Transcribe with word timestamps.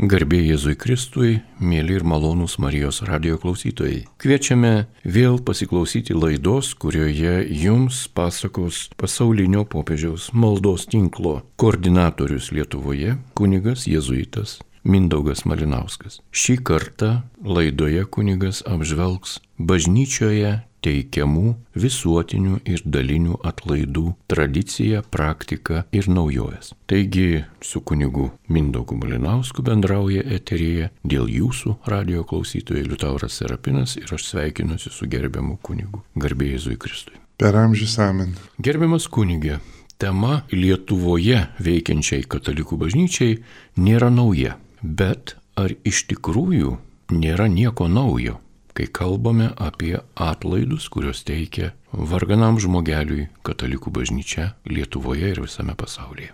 Garbė 0.00 0.38
Jėzui 0.40 0.72
Kristui, 0.80 1.42
mėly 1.60 1.98
ir 1.98 2.04
malonūs 2.08 2.56
Marijos 2.62 3.02
radio 3.04 3.36
klausytojai. 3.38 4.06
Kviečiame 4.22 4.86
vėl 5.04 5.36
pasiklausyti 5.44 6.16
laidos, 6.16 6.72
kurioje 6.72 7.42
jums 7.52 8.06
pasakos 8.16 8.86
pasaulinio 8.96 9.66
popiežiaus 9.68 10.30
maldos 10.32 10.88
tinklo 10.88 11.42
koordinatorius 11.60 12.48
Lietuvoje, 12.56 13.18
kunigas 13.36 13.84
Jėzuitas 13.84 14.62
Mindaugas 14.82 15.44
Malinauskas. 15.46 16.18
Šį 16.32 16.56
kartą 16.66 17.12
laidoje 17.44 18.02
kunigas 18.08 18.64
apžvelgs 18.66 19.38
bažnyčioje 19.60 20.56
teikiamų 20.82 21.54
visuotinių 21.78 22.60
ir 22.68 22.82
dalinių 22.84 23.38
atlaidų 23.46 24.04
tradicija, 24.30 25.02
praktika 25.02 25.84
ir 25.94 26.08
naujojas. 26.10 26.72
Taigi 26.90 27.44
su 27.62 27.80
kunigu 27.80 28.30
Mindaugu 28.52 28.98
Malinausku 28.98 29.64
bendrauja 29.66 30.24
eterėje 30.38 30.90
dėl 31.04 31.30
jūsų 31.30 31.78
radio 31.88 32.26
klausytojai 32.28 32.84
Liutauras 32.86 33.38
Serapinas 33.40 33.96
ir 34.00 34.10
aš 34.12 34.28
sveikinuosi 34.32 34.92
su 34.92 35.08
gerbiamu 35.10 35.58
kunigu. 35.62 36.02
Garbėjai 36.18 36.58
Jėzui 36.58 36.78
Kristui. 36.78 37.18
Per 37.40 37.56
amžius 37.58 37.96
amen. 38.02 38.36
Gerbiamas 38.62 39.08
kunigė, 39.10 39.58
tema 39.98 40.42
Lietuvoje 40.52 41.46
veikiančiai 41.62 42.26
katalikų 42.28 42.78
bažnyčiai 42.84 43.38
nėra 43.82 44.12
nauja, 44.14 44.58
bet 44.82 45.36
ar 45.58 45.74
iš 45.86 46.04
tikrųjų 46.12 46.76
nėra 47.14 47.48
nieko 47.50 47.88
naujo? 47.90 48.38
Kai 48.76 48.86
kalbame 48.88 49.50
apie 49.56 49.96
atlaidus, 50.16 50.88
kuriuos 50.92 51.24
teikia 51.28 51.72
varganam 51.92 52.60
žmogeliui 52.60 53.28
katalikų 53.46 53.92
bažnyčia 53.92 54.52
Lietuvoje 54.68 55.34
ir 55.34 55.42
visame 55.44 55.76
pasaulyje. 55.78 56.32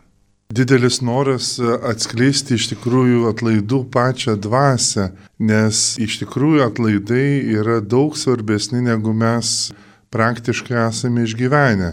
Didelis 0.48 1.02
noras 1.04 1.58
atskleisti 1.60 2.56
iš 2.56 2.70
tikrųjų 2.70 3.26
atlaidų 3.28 3.82
pačią 3.92 4.38
dvasę, 4.40 5.10
nes 5.36 5.98
iš 6.00 6.22
tikrųjų 6.22 6.62
atlaidai 6.64 7.42
yra 7.58 7.82
daug 7.84 8.16
svarbesni 8.16 8.80
negu 8.86 9.12
mes 9.12 9.74
praktiškai 10.14 10.78
esame 10.86 11.26
išgyvenę. 11.28 11.92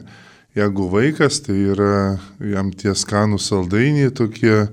Jeigu 0.55 0.87
vaikas, 0.87 1.41
tai 1.43 1.57
yra 1.73 2.15
jam 2.39 2.71
tie 2.71 2.93
skanų 2.95 3.41
saldainiai 3.43 4.13
tokie 4.15 4.69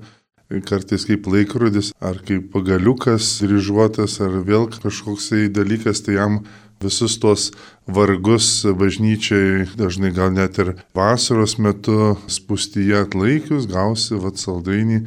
kartais 0.61 1.07
kaip 1.07 1.25
laikrodis, 1.25 1.93
ar 2.03 2.19
kaip 2.27 2.51
pagaliukas 2.53 3.39
ryžuotas, 3.41 4.19
ar 4.21 4.37
vėl 4.45 4.69
kažkoks 4.69 5.31
dalykas, 5.55 6.03
tai 6.05 6.19
jam 6.19 6.43
visus 6.83 7.17
tuos 7.17 7.51
vargus 7.87 8.65
bažnyčiai, 8.65 9.65
dažnai 9.79 10.11
gal 10.13 10.33
net 10.35 10.59
ir 10.59 10.75
vasaros 10.95 11.57
metu 11.57 12.15
spustyje 12.27 13.05
atlaikius, 13.05 13.67
gausi 13.71 14.19
vat 14.19 14.37
saldainį, 14.41 15.03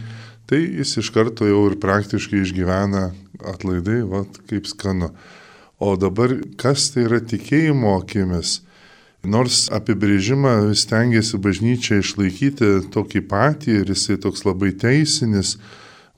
tai 0.48 0.62
jis 0.80 0.96
iš 1.02 1.12
karto 1.14 1.48
jau 1.48 1.66
ir 1.70 1.78
praktiškai 1.82 2.42
išgyvena 2.42 3.10
atlaidai, 3.44 4.02
vat 4.08 4.40
kaip 4.48 4.68
skanu. 4.70 5.12
O 5.78 5.96
dabar 6.00 6.32
kas 6.56 6.90
tai 6.94 7.04
yra 7.04 7.20
tikėjimo 7.20 7.98
akimis? 8.00 8.62
Nors 9.26 9.66
apibrėžimą 9.74 10.70
stengiasi 10.78 11.38
bažnyčia 11.42 11.98
išlaikyti 11.98 12.68
tokį 12.94 13.24
patį 13.26 13.80
ir 13.80 13.90
jisai 13.90 14.14
toks 14.22 14.44
labai 14.46 14.70
teisinis, 14.70 15.56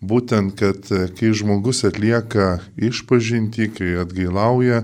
būtent, 0.05 0.53
kad 0.59 0.91
e, 0.93 1.07
kai 1.17 1.33
žmogus 1.33 1.87
atlieka 1.89 2.59
išpažinti, 2.77 3.71
kai 3.73 3.95
atgailauja, 4.03 4.83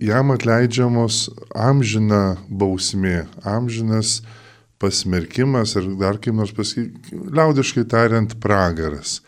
jam 0.00 0.32
atleidžiamos 0.32 1.28
amžina 1.52 2.38
bausmė, 2.48 3.26
amžinas 3.44 4.22
pasmerkimas 4.80 5.74
ir 5.76 5.90
dar 6.00 6.16
kaip 6.22 6.38
nors 6.38 6.54
pasakyti, 6.56 7.18
liaudiškai 7.34 7.84
tariant, 7.90 8.38
pragaras. 8.40 9.18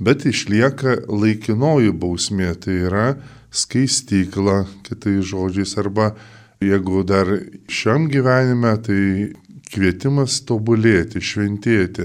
Bet 0.00 0.26
išlieka 0.28 1.06
laikinoji 1.08 1.94
bausmė, 1.96 2.52
tai 2.60 2.76
yra 2.90 3.06
skaistykla, 3.52 4.66
kitai 4.84 5.16
žodžiais, 5.24 5.76
arba 5.80 6.12
Jeigu 6.60 7.02
dar 7.08 7.24
šiam 7.72 8.04
gyvenime, 8.12 8.74
tai 8.84 9.32
kvietimas 9.72 10.42
tobulėti, 10.44 11.22
šventėti, 11.24 12.04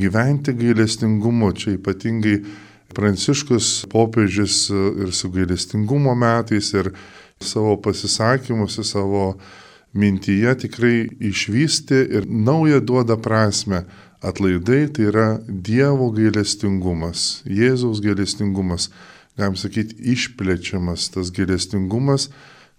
gyventi 0.00 0.54
gailestingumu. 0.58 1.52
Čia 1.54 1.76
ypatingai 1.76 2.40
Pranciškus 2.92 3.86
popiežius 3.88 4.66
ir 4.74 5.12
su 5.14 5.30
gailestingumo 5.32 6.16
metais 6.18 6.72
ir 6.74 6.90
savo 7.40 7.76
pasisakymuose, 7.84 8.82
savo 8.84 9.36
mintyje 9.94 10.56
tikrai 10.64 11.06
išvysti 11.30 12.00
ir 12.18 12.26
naują 12.26 12.82
duoda 12.82 13.16
prasme. 13.16 13.84
Atlaidai 14.22 14.88
tai 14.94 15.06
yra 15.12 15.28
Dievo 15.46 16.10
gailestingumas, 16.14 17.44
Jėzaus 17.46 18.02
gailestingumas, 18.02 18.90
galim 19.38 19.54
sakyti, 19.58 19.96
išplečiamas 20.12 21.08
tas 21.14 21.30
gailestingumas 21.34 22.28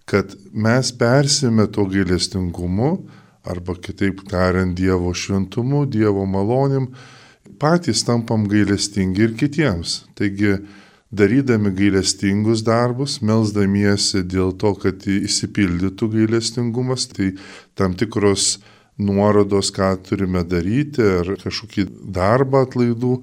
kad 0.04 0.34
mes 0.52 0.92
persime 0.98 1.66
to 1.72 1.86
gailestingumu, 1.88 2.96
arba 3.44 3.74
kitaip 3.76 4.24
tariant, 4.28 4.76
Dievo 4.76 5.12
šventumu, 5.14 5.84
Dievo 5.86 6.24
malonim, 6.26 6.88
patys 7.60 8.04
tampam 8.04 8.48
gailestingi 8.48 9.28
ir 9.28 9.36
kitiems. 9.38 10.02
Taigi, 10.16 10.56
darydami 11.14 11.72
gailestingus 11.76 12.64
darbus, 12.66 13.20
melzdamiesi 13.22 14.24
dėl 14.26 14.54
to, 14.58 14.74
kad 14.80 15.04
įsipildytų 15.08 16.10
gailestingumas, 16.16 17.08
tai 17.12 17.34
tam 17.78 17.94
tikros 17.98 18.58
nuorodos, 18.98 19.72
ką 19.74 19.94
turime 20.06 20.44
daryti, 20.46 21.02
ar 21.20 21.34
kažkokį 21.42 21.88
darbą 22.14 22.64
atlaidų 22.66 23.16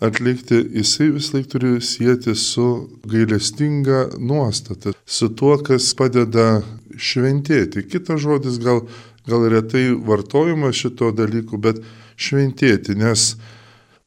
atlikti, 0.00 0.62
jisai 0.80 1.10
vis 1.14 1.30
laik 1.34 1.48
turi 1.52 1.80
sieti 1.84 2.34
su 2.34 2.88
gailestinga 3.04 4.08
nuostata, 4.18 4.92
su 5.06 5.28
tuo, 5.36 5.58
kas 5.64 5.92
padeda 5.96 6.62
šventėti. 6.96 7.84
Kitas 7.88 8.22
žodis 8.24 8.58
gal, 8.62 8.84
gal 9.28 9.48
retai 9.52 9.90
vartojimas 10.06 10.80
šito 10.80 11.12
dalyku, 11.16 11.60
bet 11.60 11.82
šventėti, 12.20 12.96
nes 13.00 13.34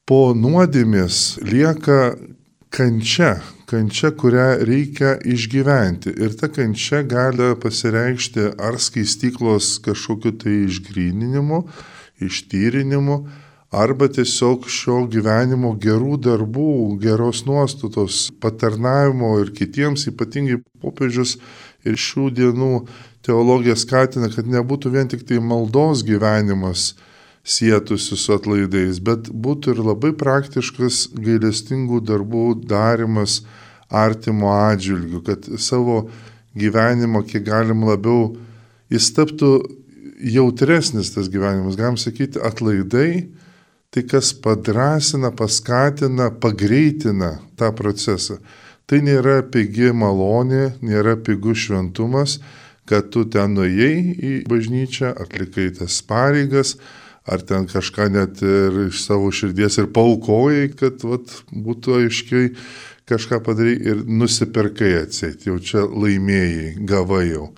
po 0.09 0.33
nuodėmės 0.37 1.39
lieka 1.45 2.15
kančia, 2.73 3.37
kančia, 3.69 4.11
kurią 4.17 4.47
reikia 4.65 5.15
išgyventi. 5.21 6.15
Ir 6.17 6.33
ta 6.39 6.49
kančia 6.49 7.03
gali 7.05 7.53
pasireikšti 7.61 8.49
ar 8.57 8.81
skaistyklos 8.81 9.77
kažkokiu 9.85 10.33
tai 10.41 10.57
išgryninimu, 10.65 11.63
ištyrinimu, 12.23 13.17
arba 13.73 14.07
tiesiog 14.11 14.67
šio 14.69 14.99
gyvenimo 15.09 15.73
gerų 15.81 16.19
darbų, 16.21 16.97
geros 17.01 17.41
nuostatos, 17.47 18.27
patarnavimo 18.43 19.33
ir 19.41 19.49
kitiems, 19.57 20.05
ypatingai 20.11 20.59
popiežius 20.83 21.39
ir 21.87 21.97
šių 21.97 22.29
dienų 22.37 22.71
teologija 23.25 23.75
skatina, 23.79 24.29
kad 24.29 24.45
nebūtų 24.49 24.93
vien 24.93 25.09
tik 25.09 25.25
tai 25.25 25.41
maldos 25.41 26.05
gyvenimas 26.05 26.93
sėtusi 27.43 28.15
su 28.19 28.37
atlaidais, 28.37 29.01
bet 29.03 29.27
būtų 29.27 29.73
ir 29.73 29.83
labai 29.89 30.13
praktiškas 30.15 31.09
gailestingų 31.17 32.03
darbų 32.07 32.45
darimas 32.69 33.41
artimo 33.89 34.53
atžvilgių, 34.53 35.23
kad 35.25 35.49
savo 35.59 36.05
gyvenimo 36.55 37.23
kiek 37.25 37.43
galim 37.49 37.83
labiau 37.89 38.35
jis 38.93 39.09
taptų 39.17 39.55
jautresnis 40.23 41.11
tas 41.15 41.27
gyvenimas, 41.31 41.75
galim 41.79 41.97
sakyti, 41.99 42.39
atlaidai 42.39 43.33
tai 43.93 44.03
kas 44.09 44.33
padrasina, 44.33 45.29
paskatina, 45.31 46.31
pagreitina 46.41 47.37
tą 47.59 47.69
procesą. 47.77 48.39
Tai 48.89 48.99
nėra 49.05 49.43
pigi 49.53 49.93
malonė, 49.95 50.73
nėra 50.83 51.13
pigus 51.21 51.67
šventumas, 51.67 52.39
kad 52.89 53.11
tu 53.13 53.23
ten 53.29 53.53
nuėjai 53.55 53.95
į 54.17 54.33
bažnyčią, 54.49 55.13
atlikai 55.23 55.69
tas 55.77 56.01
pareigas, 56.09 56.75
ar 57.23 57.45
ten 57.47 57.69
kažką 57.69 58.09
net 58.11 58.41
ir 58.43 58.87
iš 58.89 59.05
savo 59.05 59.29
širdies 59.31 59.77
ir 59.79 59.87
paukojai, 59.95 60.67
kad 60.75 61.05
vat, 61.07 61.37
būtų 61.53 62.01
aiškiai 62.01 62.49
kažką 63.07 63.39
padarai 63.45 63.77
ir 63.77 64.03
nusipirkai 64.07 64.93
atsėti, 65.03 65.51
jau 65.51 65.59
čia 65.61 65.85
laimėjai, 65.87 66.73
gavai 66.89 67.27
jau. 67.29 67.51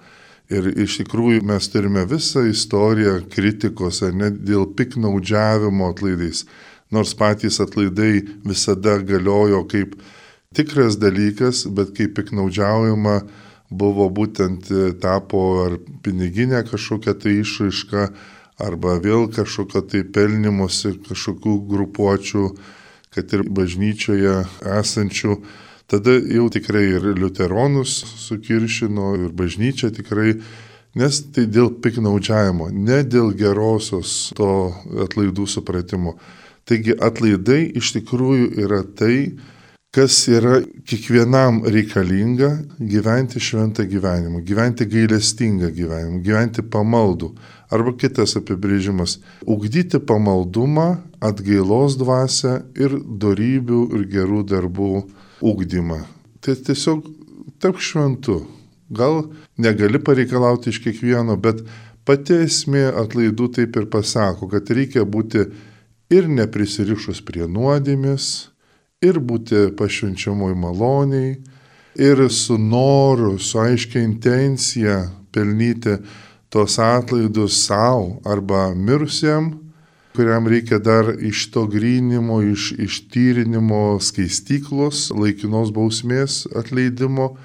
Ir 0.53 0.67
iš 0.77 0.99
tikrųjų 0.99 1.41
mes 1.49 1.67
turime 1.73 2.03
visą 2.05 2.43
istoriją 2.45 3.17
kritikos, 3.33 4.03
net 4.13 4.43
dėl 4.45 4.67
piknaudžiavimo 4.77 5.89
atlaidais. 5.89 6.43
Nors 6.93 7.15
patys 7.17 7.57
atlaidai 7.63 8.21
visada 8.45 8.99
galiojo 9.01 9.63
kaip 9.71 9.95
tikras 10.55 10.99
dalykas, 11.01 11.65
bet 11.65 11.95
kaip 11.97 12.13
piknaudžiaujama 12.19 13.23
buvo 13.73 14.05
būtent 14.13 14.69
e, 14.69 14.93
tapo 15.01 15.41
ar 15.65 15.79
piniginė 16.05 16.61
kažkokia 16.69 17.15
tai 17.17 17.39
išraiška, 17.41 18.09
arba 18.61 18.99
vėl 19.03 19.27
kažkokio 19.33 19.81
tai 19.89 20.03
pelnimuose 20.05 20.93
kažkokių 21.09 21.57
grupuočių, 21.71 22.45
kad 23.15 23.33
ir 23.33 23.43
bažnyčioje 23.49 24.43
esančių 24.77 25.39
Tada 25.87 26.17
jau 26.17 26.47
tikrai 26.49 26.85
ir 26.97 27.03
liuteronus 27.13 27.99
sukiršino, 28.17 29.11
ir 29.21 29.33
bažnyčia 29.37 29.91
tikrai, 29.93 30.39
nes 30.97 31.19
tai 31.35 31.45
dėl 31.45 31.75
piknaudžiavimo, 31.83 32.71
ne 32.73 33.03
dėl 33.05 33.35
gerosios 33.37 34.31
to 34.37 34.49
atlaidų 35.05 35.45
supratimo. 35.45 36.15
Taigi 36.65 36.95
atlaidai 36.97 37.67
iš 37.77 37.91
tikrųjų 37.99 38.47
yra 38.63 38.81
tai, 38.97 39.35
kas 39.95 40.15
yra 40.27 40.57
kiekvienam 40.89 41.61
reikalinga 41.71 42.49
gyventi 42.79 43.39
šventą 43.39 43.85
gyvenimą, 43.87 44.41
gyventi 44.43 44.87
gailestingą 44.89 45.69
gyvenimą, 45.71 46.23
gyventi 46.25 46.65
pamaldų. 46.65 47.29
Arba 47.69 47.93
kitas 47.93 48.33
apibrėžimas- 48.39 49.19
ugdyti 49.53 50.01
pamaldumą, 50.01 50.97
atgailos 51.21 51.95
dvasę 52.01 52.63
ir 52.75 52.97
darybių 53.21 53.83
ir 53.93 54.03
gerų 54.17 54.41
darbų 54.49 55.05
ugdymą. 55.41 56.03
Tai 56.41 56.55
tiesiog 56.55 57.05
tapk 57.59 57.81
šventu. 57.81 58.43
Gal 58.89 59.23
negali 59.57 59.99
pareikalauti 59.99 60.69
iš 60.69 60.81
kiekvieno, 60.83 61.37
bet 61.41 61.63
pati 62.05 62.43
esmė 62.45 62.91
atlaidų 63.01 63.49
taip 63.57 63.79
ir 63.79 63.87
pasako, 63.89 64.49
kad 64.51 64.69
reikia 64.69 65.05
būti 65.09 65.47
ir 66.13 66.29
neprisirišus 66.29 67.23
prie 67.25 67.47
nuodėmės, 67.49 68.51
ir 69.01 69.19
būti 69.19 69.71
pašvenčiamoj 69.77 70.53
maloniai, 70.53 71.33
ir 71.95 72.27
su 72.29 72.59
noru, 72.61 73.39
su 73.39 73.59
aiškia 73.59 74.03
intencija 74.05 74.99
pelnyti 75.33 75.97
tos 76.53 76.77
atlaidus 76.79 77.57
savo 77.65 78.19
arba 78.25 78.69
mirusiem, 78.75 79.64
kuriam 80.15 80.47
reikia 80.47 80.79
dar 80.79 81.11
iš 81.19 81.49
to 81.51 81.65
grynimo, 81.67 82.41
iš 82.41 82.71
ištyrinimo 82.79 83.99
skaistyklos, 84.01 85.09
laikinos 85.15 85.73
bausmės 85.75 86.45
atleidimo. 86.55 87.35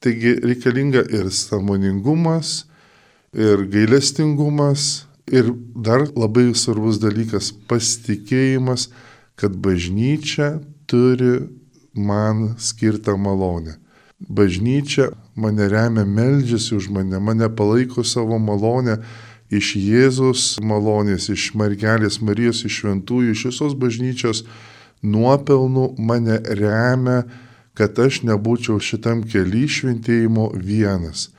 Taigi 0.00 0.36
reikalinga 0.44 1.04
ir 1.12 1.30
samoningumas, 1.32 2.64
ir 3.36 3.64
gailestingumas, 3.72 5.06
ir 5.28 5.50
dar 5.74 6.06
labai 6.16 6.52
svarbus 6.54 7.00
dalykas- 7.02 7.52
pasitikėjimas, 7.68 8.88
kad 9.36 9.56
bažnyčia 9.56 10.60
turi 10.86 11.48
man 11.94 12.54
skirtą 12.58 13.16
malonę. 13.16 13.76
Bažnyčia 14.20 15.10
mane 15.34 15.68
remia, 15.68 16.04
meldžiasi 16.04 16.76
už 16.76 16.88
mane, 16.88 17.20
mane 17.20 17.48
palaiko 17.48 18.04
savo 18.04 18.38
malonę 18.38 19.02
iš 19.50 19.76
Jėzus 19.78 20.56
malonės, 20.62 21.28
iš 21.30 21.52
Margelės 21.54 22.20
Marijos, 22.20 22.64
iš 22.66 22.82
šventųjų, 22.82 23.32
iš 23.32 23.44
visos 23.50 23.76
bažnyčios 23.78 24.44
nuopelnų 25.06 25.94
mane 25.98 26.40
remia, 26.58 27.24
kad 27.76 27.98
aš 28.00 28.22
nebūčiau 28.26 28.80
šitam 28.80 29.22
keli 29.28 29.66
šventėjimo 29.68 30.50
vienas. 30.56 31.30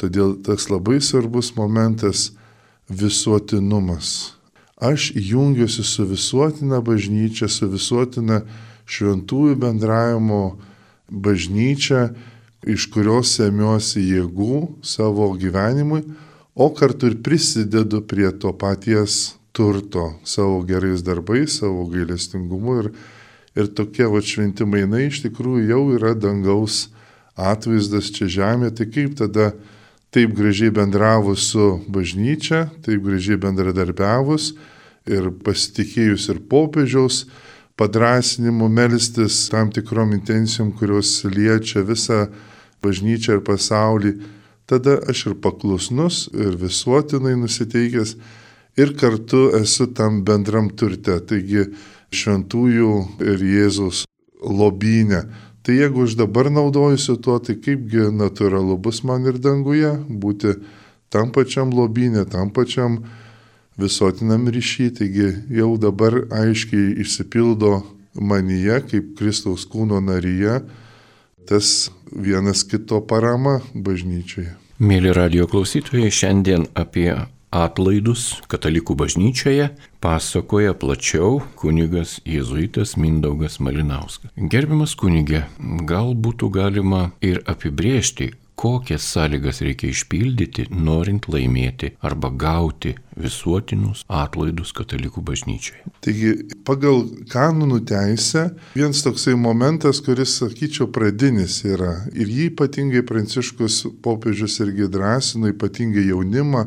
Todėl 0.00 0.38
tas 0.42 0.70
labai 0.72 0.98
svarbus 1.00 1.52
momentas- 1.56 2.32
visuotinumas. 3.02 4.34
Aš 4.80 5.12
jungiuosi 5.14 5.84
su 5.84 6.04
visuotina 6.06 6.80
bažnyčia, 6.82 7.48
su 7.48 7.68
visuotina 7.68 8.42
šventųjų 8.86 9.54
bendravimo 9.54 10.58
bažnyčia, 11.08 12.14
iš 12.66 12.88
kurios 12.90 13.36
semiuosi 13.36 14.02
jėgų 14.02 14.82
savo 14.82 15.28
gyvenimui, 15.38 16.02
o 16.54 16.68
kartu 16.74 17.12
ir 17.12 17.18
prisidedu 17.22 18.02
prie 18.06 18.30
to 18.38 18.52
paties 18.52 19.34
turto 19.52 20.14
savo 20.24 20.62
gerais 20.64 21.02
darbais, 21.02 21.58
savo 21.60 21.86
gailestingumu 21.86 22.78
ir, 22.80 22.90
ir 23.56 23.68
tokie 23.76 24.08
va 24.08 24.20
šventi 24.24 24.64
mainai 24.64 25.06
iš 25.08 25.22
tikrųjų 25.26 25.68
jau 25.68 25.82
yra 25.96 26.14
dangaus 26.16 26.88
atvaizdas 27.36 28.10
čia 28.12 28.28
žemė, 28.28 28.72
tai 28.76 28.88
kaip 28.92 29.16
tada 29.20 29.52
taip 30.12 30.34
gražiai 30.36 30.72
bendravus 30.72 31.48
su 31.52 31.78
bažnyčia, 31.88 32.66
taip 32.84 33.00
gražiai 33.04 33.40
bendradarbiavus 33.40 34.52
ir 35.08 35.30
pasitikėjus 35.44 36.28
ir 36.32 36.42
popiežiaus, 36.48 37.24
padrasinimu 37.80 38.68
melstis 38.68 39.48
tam 39.50 39.72
tikrom 39.72 40.12
intencijom, 40.12 40.74
kurios 40.76 41.22
liečia 41.24 41.80
visą 41.84 42.26
bažnyčią 42.84 43.38
ir 43.38 43.44
pasaulį, 43.46 44.12
tada 44.66 44.98
aš 45.08 45.26
ir 45.30 45.34
paklusnus, 45.42 46.28
ir 46.34 46.56
visuotinai 46.60 47.34
nusiteikęs, 47.40 48.16
ir 48.76 48.94
kartu 48.98 49.50
esu 49.60 49.88
tam 49.94 50.22
bendram 50.26 50.70
turte, 50.76 51.18
taigi 51.28 51.68
šventųjų 52.12 52.92
ir 53.24 53.46
Jėzaus 53.46 54.04
lobynė. 54.42 55.24
Tai 55.62 55.74
jeigu 55.76 56.06
aš 56.06 56.16
dabar 56.18 56.50
naudojusiu 56.50 57.16
tuo, 57.22 57.38
tai 57.38 57.54
kaipgi 57.62 58.08
natūralu 58.10 58.76
bus 58.82 59.02
man 59.06 59.28
ir 59.30 59.38
danguje 59.38 59.92
būti 60.08 60.56
tam 61.12 61.30
pačiam 61.30 61.70
lobynė, 61.70 62.24
tam 62.26 62.50
pačiam 62.50 63.02
visuotinam 63.78 64.48
ryšy, 64.50 64.90
taigi 64.98 65.28
jau 65.54 65.76
dabar 65.80 66.24
aiškiai 66.42 66.96
išsipildo 67.04 67.82
manyje 68.18 68.80
kaip 68.90 69.12
Kristaus 69.18 69.64
kūno 69.68 70.00
naryje 70.04 70.60
tas 71.48 71.90
vienas 72.12 72.64
kito 72.68 73.00
parama 73.06 73.60
bažnyčioje. 73.74 74.56
Mėly 74.82 75.12
radio 75.14 75.46
klausytojai, 75.46 76.10
šiandien 76.10 76.66
apie 76.74 77.12
atlaidus 77.52 78.40
katalikų 78.50 78.96
bažnyčioje 78.98 79.68
pasakoja 80.02 80.72
plačiau 80.74 81.42
kunigas 81.60 82.16
jėzuitas 82.26 82.96
Mindaugas 82.96 83.60
Malinauskas. 83.60 84.32
Gerbiamas 84.36 84.96
kunigė, 84.98 85.44
gal 85.88 86.16
būtų 86.16 86.48
galima 86.56 87.02
ir 87.20 87.42
apibriežti, 87.46 88.32
kokias 88.56 89.02
sąlygas 89.14 89.60
reikia 89.64 89.90
išpildyti, 89.92 90.66
norint 90.70 91.26
laimėti 91.30 91.92
arba 92.04 92.30
gauti 92.30 92.94
visuotinus 93.18 94.04
atlaidus 94.08 94.72
katalikų 94.76 95.24
bažnyčioje. 95.26 95.82
Taigi, 96.04 96.32
pagal 96.66 97.04
kanonų 97.32 97.82
teisę, 97.88 98.48
vienas 98.76 99.02
toksai 99.06 99.34
momentas, 99.40 100.02
kuris, 100.04 100.36
sakyčiau, 100.40 100.88
pradinis 100.94 101.60
yra. 101.68 101.94
Ir 102.12 102.30
jį 102.30 102.52
ypatingai 102.52 103.04
Pranciškus 103.08 103.82
popiežius 104.04 104.60
irgi 104.64 104.88
drąsino, 104.92 105.52
ypatingai 105.52 106.06
jaunimą, 106.10 106.66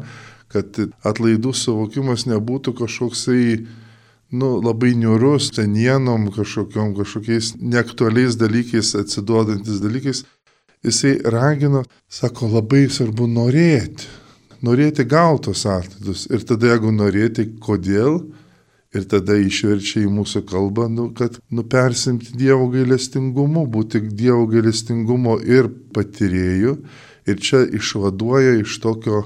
kad 0.51 0.77
atlaidų 1.05 1.51
suvokimas 1.57 2.27
nebūtų 2.29 2.75
kažkoksai 2.79 3.43
nu, 4.35 4.55
labai 4.61 4.93
niurus, 4.97 5.49
senienom 5.55 6.29
kažkokiam, 6.33 6.93
kažkokiais 6.97 7.55
neaktualiais 7.61 8.37
dalykais, 8.39 8.95
atsiduodantis 8.99 9.81
dalykais, 9.83 10.23
jisai 10.85 11.17
ragino, 11.33 11.83
sako, 12.09 12.51
labai 12.57 12.85
svarbu 12.91 13.27
norėti. 13.31 14.07
Norėti 14.65 15.05
gautos 15.05 15.65
atlaidus. 15.69 16.25
Ir 16.31 16.45
tada, 16.47 16.71
jeigu 16.73 16.93
norėti, 16.95 17.47
kodėl, 17.61 18.21
ir 18.95 19.07
tada 19.11 19.35
išverčia 19.39 20.05
į 20.05 20.11
mūsų 20.15 20.45
kalbą, 20.49 20.87
nu, 20.91 21.09
kad 21.15 21.37
nupersimti 21.53 22.35
Dievo 22.39 22.69
gailestingumu, 22.73 23.65
būti 23.71 24.01
Dievo 24.07 24.45
gailestingumo 24.51 25.37
ir 25.43 25.69
patyrėjų. 25.95 26.77
Ir 27.25 27.41
čia 27.41 27.63
išvaduoja 27.73 28.59
iš 28.61 28.77
tokio 28.83 29.25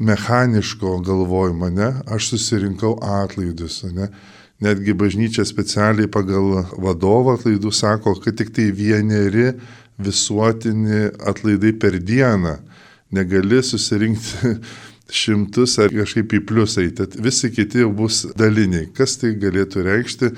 mechaniško 0.00 0.98
galvojimo, 1.06 1.68
ne, 1.70 1.90
aš 2.10 2.32
susirinkau 2.34 2.96
atlaidus, 2.98 3.82
ne. 3.94 4.10
Netgi 4.64 4.94
bažnyčia 4.96 5.44
specialiai 5.44 6.08
pagal 6.08 6.64
vadovą 6.80 7.34
atlaidų 7.36 7.72
sako, 7.74 8.14
kad 8.22 8.38
tik 8.38 8.52
tai 8.54 8.70
vieneri 8.72 9.50
visuotini 9.98 11.10
atlaidai 11.26 11.72
per 11.78 11.98
dieną. 11.98 12.58
Negali 13.14 13.62
susirinkti 13.62 14.56
šimtus 15.20 15.78
ar 15.78 15.92
kažkaip 15.94 16.32
į 16.34 16.42
pliusą, 16.48 16.84
tad 16.96 17.14
visi 17.20 17.50
kiti 17.54 17.84
jau 17.84 17.92
bus 17.94 18.24
daliniai. 18.38 18.88
Kas 18.96 19.18
tai 19.20 19.34
galėtų 19.38 19.84
reikšti? 19.86 20.30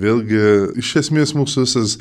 Vėlgi, 0.00 0.42
iš 0.80 0.94
esmės 1.02 1.34
mūsų 1.36 1.66
visas 1.66 1.98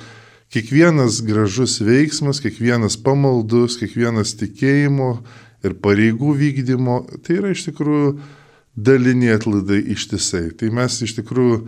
kiekvienas 0.54 1.20
gražus 1.28 1.80
veiksmas, 1.84 2.40
kiekvienas 2.44 2.98
pamaldus, 3.04 3.78
kiekvienas 3.82 4.36
tikėjimo 4.40 5.12
ir 5.66 5.76
pareigų 5.84 6.36
vykdymo, 6.40 7.02
tai 7.26 7.42
yra 7.42 7.52
iš 7.52 7.68
tikrųjų 7.70 8.16
daliniai 8.76 9.36
atlaidai 9.36 9.82
ištisai. 9.96 10.50
Tai 10.58 10.72
mes 10.76 11.02
iš 11.04 11.18
tikrųjų 11.20 11.66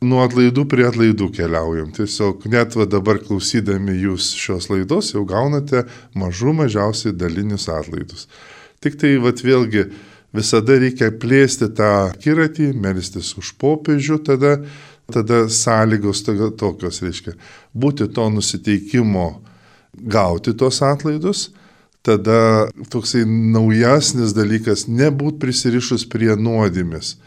nuo 0.00 0.22
atlaidų 0.24 0.64
prie 0.70 0.86
atlaidų 0.88 1.28
keliaujam. 1.36 1.90
Tiesiog 1.96 2.46
net 2.50 2.76
va 2.78 2.86
dabar 2.88 3.20
klausydami 3.20 3.98
jūs 4.00 4.32
šios 4.38 4.70
laidos 4.72 5.12
jau 5.12 5.26
gaunate 5.28 5.84
mažų 6.16 6.54
mažiausiai 6.62 7.12
dalinius 7.16 7.68
atlaidus. 7.72 8.26
Tik 8.80 8.96
tai 9.00 9.16
va 9.20 9.32
vėlgi 9.36 9.90
visada 10.32 10.78
reikia 10.80 11.10
plėsti 11.12 11.68
tą 11.76 11.92
kiratį, 12.22 12.72
melstis 12.80 13.34
už 13.36 13.52
popiežių, 13.60 14.20
tada, 14.24 14.56
tada 15.12 15.42
sąlygos 15.52 16.24
tokios 16.24 17.02
reiškia. 17.04 17.36
Būti 17.76 18.08
to 18.08 18.28
nusiteikimo 18.32 19.42
gauti 19.92 20.54
tos 20.56 20.80
atlaidus, 20.86 21.50
tada 22.00 22.70
toksai 22.88 23.26
naujasnis 23.28 24.32
dalykas- 24.32 24.86
nebūt 25.00 25.36
prisirišus 25.42 26.08
prie 26.08 26.32
nuodėmės 26.36 27.18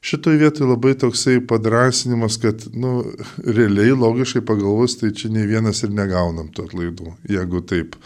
šitoj 0.00 0.38
vietoj 0.40 0.70
labai 0.72 0.94
toksai 0.98 1.40
padrasinimas, 1.46 2.38
kad, 2.40 2.64
nu, 2.72 3.02
realiai 3.44 3.92
logiškai 3.96 4.42
pagalvos, 4.46 4.96
tai 5.00 5.12
čia 5.16 5.30
ne 5.32 5.44
vienas 5.48 5.82
ir 5.84 5.92
negaunam 5.94 6.48
tų 6.54 6.68
atlaidų, 6.68 7.14
jeigu 7.28 7.62
taip 7.68 7.96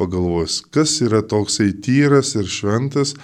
pagalvos. 0.00 0.62
Kas 0.72 0.96
yra 1.04 1.22
toksai 1.22 1.72
tyras 1.84 2.34
ir 2.38 2.48
šventas, 2.48 3.14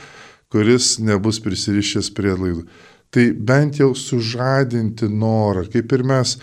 kuris 0.53 0.97
nebus 1.05 1.41
prisirišęs 1.45 2.13
prie 2.17 2.35
atlaidų. 2.37 2.69
Tai 3.09 3.25
bent 3.33 3.81
jau 3.81 3.95
sužadinti 3.97 5.09
norą, 5.09 5.65
kaip 5.73 5.93
ir 5.97 6.05
mes 6.05 6.37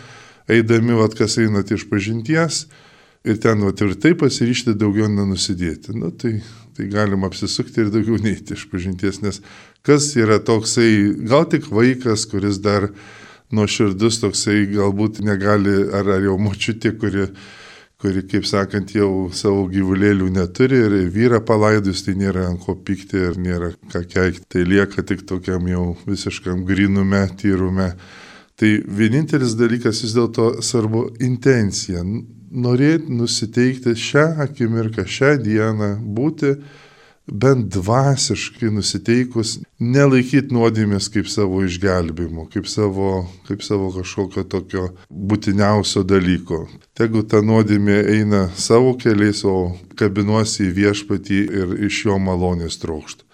eidami, 0.50 0.98
vad 0.98 1.14
kas 1.18 1.38
einat 1.42 1.70
iš 1.74 1.86
pažinties 1.90 2.66
ir 3.26 3.38
ten 3.42 3.62
va 3.66 3.74
tvirtai 3.74 4.14
pasiryšti 4.18 4.74
daugiau 4.78 5.10
nenusidėti. 5.10 5.94
Nu, 5.98 6.12
tai, 6.14 6.40
tai 6.78 6.90
galima 6.90 7.30
apsisukti 7.30 7.84
ir 7.84 7.94
daugiau 7.94 8.18
neiti 8.22 8.58
iš 8.58 8.66
pažinties, 8.72 9.22
nes 9.26 9.42
kas 9.86 10.10
yra 10.18 10.40
toksai, 10.44 11.14
gal 11.30 11.46
tik 11.50 11.70
vaikas, 11.72 12.26
kuris 12.30 12.58
dar 12.64 12.90
nuoširdus 13.54 14.20
toksai, 14.24 14.66
galbūt 14.72 15.22
negali, 15.26 15.78
ar, 15.94 16.10
ar 16.18 16.26
jau 16.26 16.36
močiutė, 16.42 16.96
kuri, 17.00 17.28
kuri, 18.02 18.26
kaip 18.32 18.48
sakant, 18.50 18.96
jau 18.98 19.30
savo 19.34 19.68
gyvulėlių 19.72 20.32
neturi 20.34 20.82
ir 20.88 20.98
vyrą 21.14 21.42
palaidus, 21.46 22.04
tai 22.06 22.18
nėra 22.20 22.48
ant 22.50 22.64
ko 22.66 22.76
pykti 22.76 23.22
ir 23.30 23.40
nėra 23.42 23.74
ką 23.94 24.04
keikti. 24.10 24.48
Tai 24.56 24.66
lieka 24.68 25.06
tik 25.06 25.26
tokiam 25.30 25.68
jau 25.70 25.92
visiškam 26.08 26.66
grinume, 26.68 27.28
tyrume. 27.40 27.94
Tai 28.56 28.72
vienintelis 28.88 29.58
dalykas 29.60 30.02
vis 30.06 30.16
dėlto 30.16 30.64
svarbu 30.64 31.10
intencija 31.24 32.02
norėti 32.56 33.12
nusiteikti 33.12 33.96
šią 34.00 34.26
akimirką, 34.46 35.04
šią 35.04 35.36
dieną, 35.44 35.90
būti 36.16 36.56
bent 37.28 37.68
dvasiškai 37.74 38.70
nusiteikus, 38.74 39.58
nelaikyti 39.82 40.54
nuodėmės 40.54 41.10
kaip 41.14 41.30
savo 41.32 41.64
išgelbimo, 41.66 42.48
kaip 42.54 42.70
savo, 42.70 43.26
kaip 43.50 43.66
savo 43.66 43.90
kažkokio 43.96 44.46
tokio 44.50 44.88
būtiniausio 45.10 46.06
dalyko. 46.06 46.66
Tegu 46.98 47.26
ta 47.26 47.42
nuodėmė 47.42 48.02
eina 48.16 48.48
savo 48.56 48.94
keliais, 49.02 49.44
o 49.46 49.76
kabinuosi 49.98 50.70
į 50.70 50.74
viešpatį 50.80 51.42
ir 51.62 51.78
iš 51.90 52.06
jo 52.10 52.20
malonės 52.22 52.78
trokštų. 52.84 53.26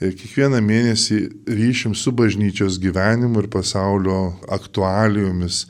Ir 0.02 0.14
kiekvieną 0.14 0.60
mėnesį 0.62 1.18
ryšim 1.50 1.94
su 1.98 2.12
bažnyčios 2.14 2.78
gyvenimu 2.82 3.42
ir 3.42 3.48
pasaulio 3.50 4.18
aktualijomis. 4.54 5.64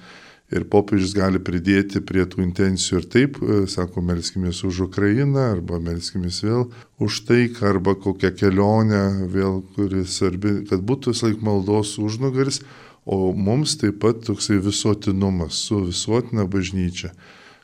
Ir 0.48 0.64
popiežius 0.72 1.12
gali 1.12 1.40
pridėti 1.44 2.00
prie 2.00 2.22
tų 2.24 2.40
intencijų 2.46 3.02
ir 3.02 3.06
taip, 3.12 3.38
sako, 3.68 4.00
melskimės 4.00 4.62
už 4.64 4.86
Ukrainą, 4.86 5.50
arba 5.58 5.76
melskimės 5.76 6.40
vėl 6.40 6.70
už 7.04 7.18
taiką, 7.28 7.66
arba 7.74 7.92
kokią 8.00 8.30
kelionę 8.32 9.02
vėl, 9.28 9.60
kuris 9.74 10.16
svarbi, 10.16 10.62
kad 10.70 10.80
būtų 10.88 11.12
laik 11.20 11.44
maldos 11.44 11.98
užnugaris, 12.00 12.62
o 13.04 13.34
mums 13.36 13.76
taip 13.80 14.00
pat 14.00 14.24
toksai 14.24 14.56
visuotinumas 14.64 15.60
su 15.68 15.82
visuotina 15.84 16.48
bažnyčia, 16.48 17.12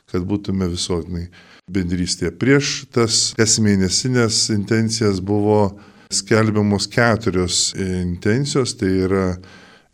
kad 0.09 0.21
būtume 0.29 0.69
visuotinai 0.69 1.27
bendrystėje. 1.65 2.35
Prieš 2.37 2.85
tas 2.93 3.33
kasmėnesinės 3.37 4.45
intencijas 4.53 5.25
buvo 5.25 5.79
skelbiamos 6.13 6.85
keturios 6.93 7.71
intencijos, 7.81 8.77
tai 8.77 8.93
yra 9.07 9.27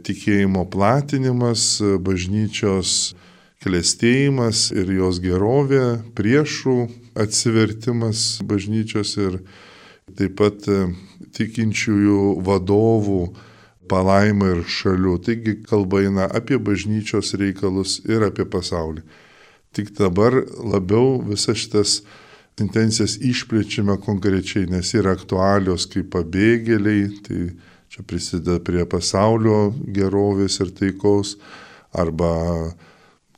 tikėjimo 0.06 0.66
platinimas, 0.72 1.82
bažnyčios 2.04 3.14
klėstėjimas 3.62 4.72
ir 4.74 4.90
jos 4.98 5.22
gerovė, 5.22 6.02
priešų 6.18 6.76
atsivertimas 7.22 8.42
bažnyčios 8.48 9.14
ir 9.22 9.40
taip 10.18 10.38
pat 10.42 10.66
tikinčiųjų 11.38 12.22
vadovų 12.46 13.22
palaimą 13.92 14.56
ir 14.56 14.64
šalių. 14.68 15.18
Taigi 15.26 15.58
kalba 15.68 16.02
eina 16.06 16.28
apie 16.32 16.58
bažnyčios 16.58 17.36
reikalus 17.40 18.00
ir 18.10 18.26
apie 18.28 18.48
pasaulį. 18.50 19.04
Tik 19.76 19.94
dabar 20.00 20.36
labiau 20.60 21.22
visas 21.24 21.62
šitas 21.62 22.02
intencijas 22.60 23.18
išplečiame 23.24 23.96
konkrečiai, 24.04 24.68
nes 24.70 24.92
yra 24.98 25.16
aktualios 25.16 25.88
kaip 25.92 26.12
pabėgėliai, 26.16 27.06
tai 27.26 27.42
čia 27.92 28.06
prisideda 28.08 28.62
prie 28.64 28.86
pasaulio 28.88 29.74
gerovės 29.92 30.62
ir 30.64 30.70
taikos, 30.72 31.36
arba 31.92 32.72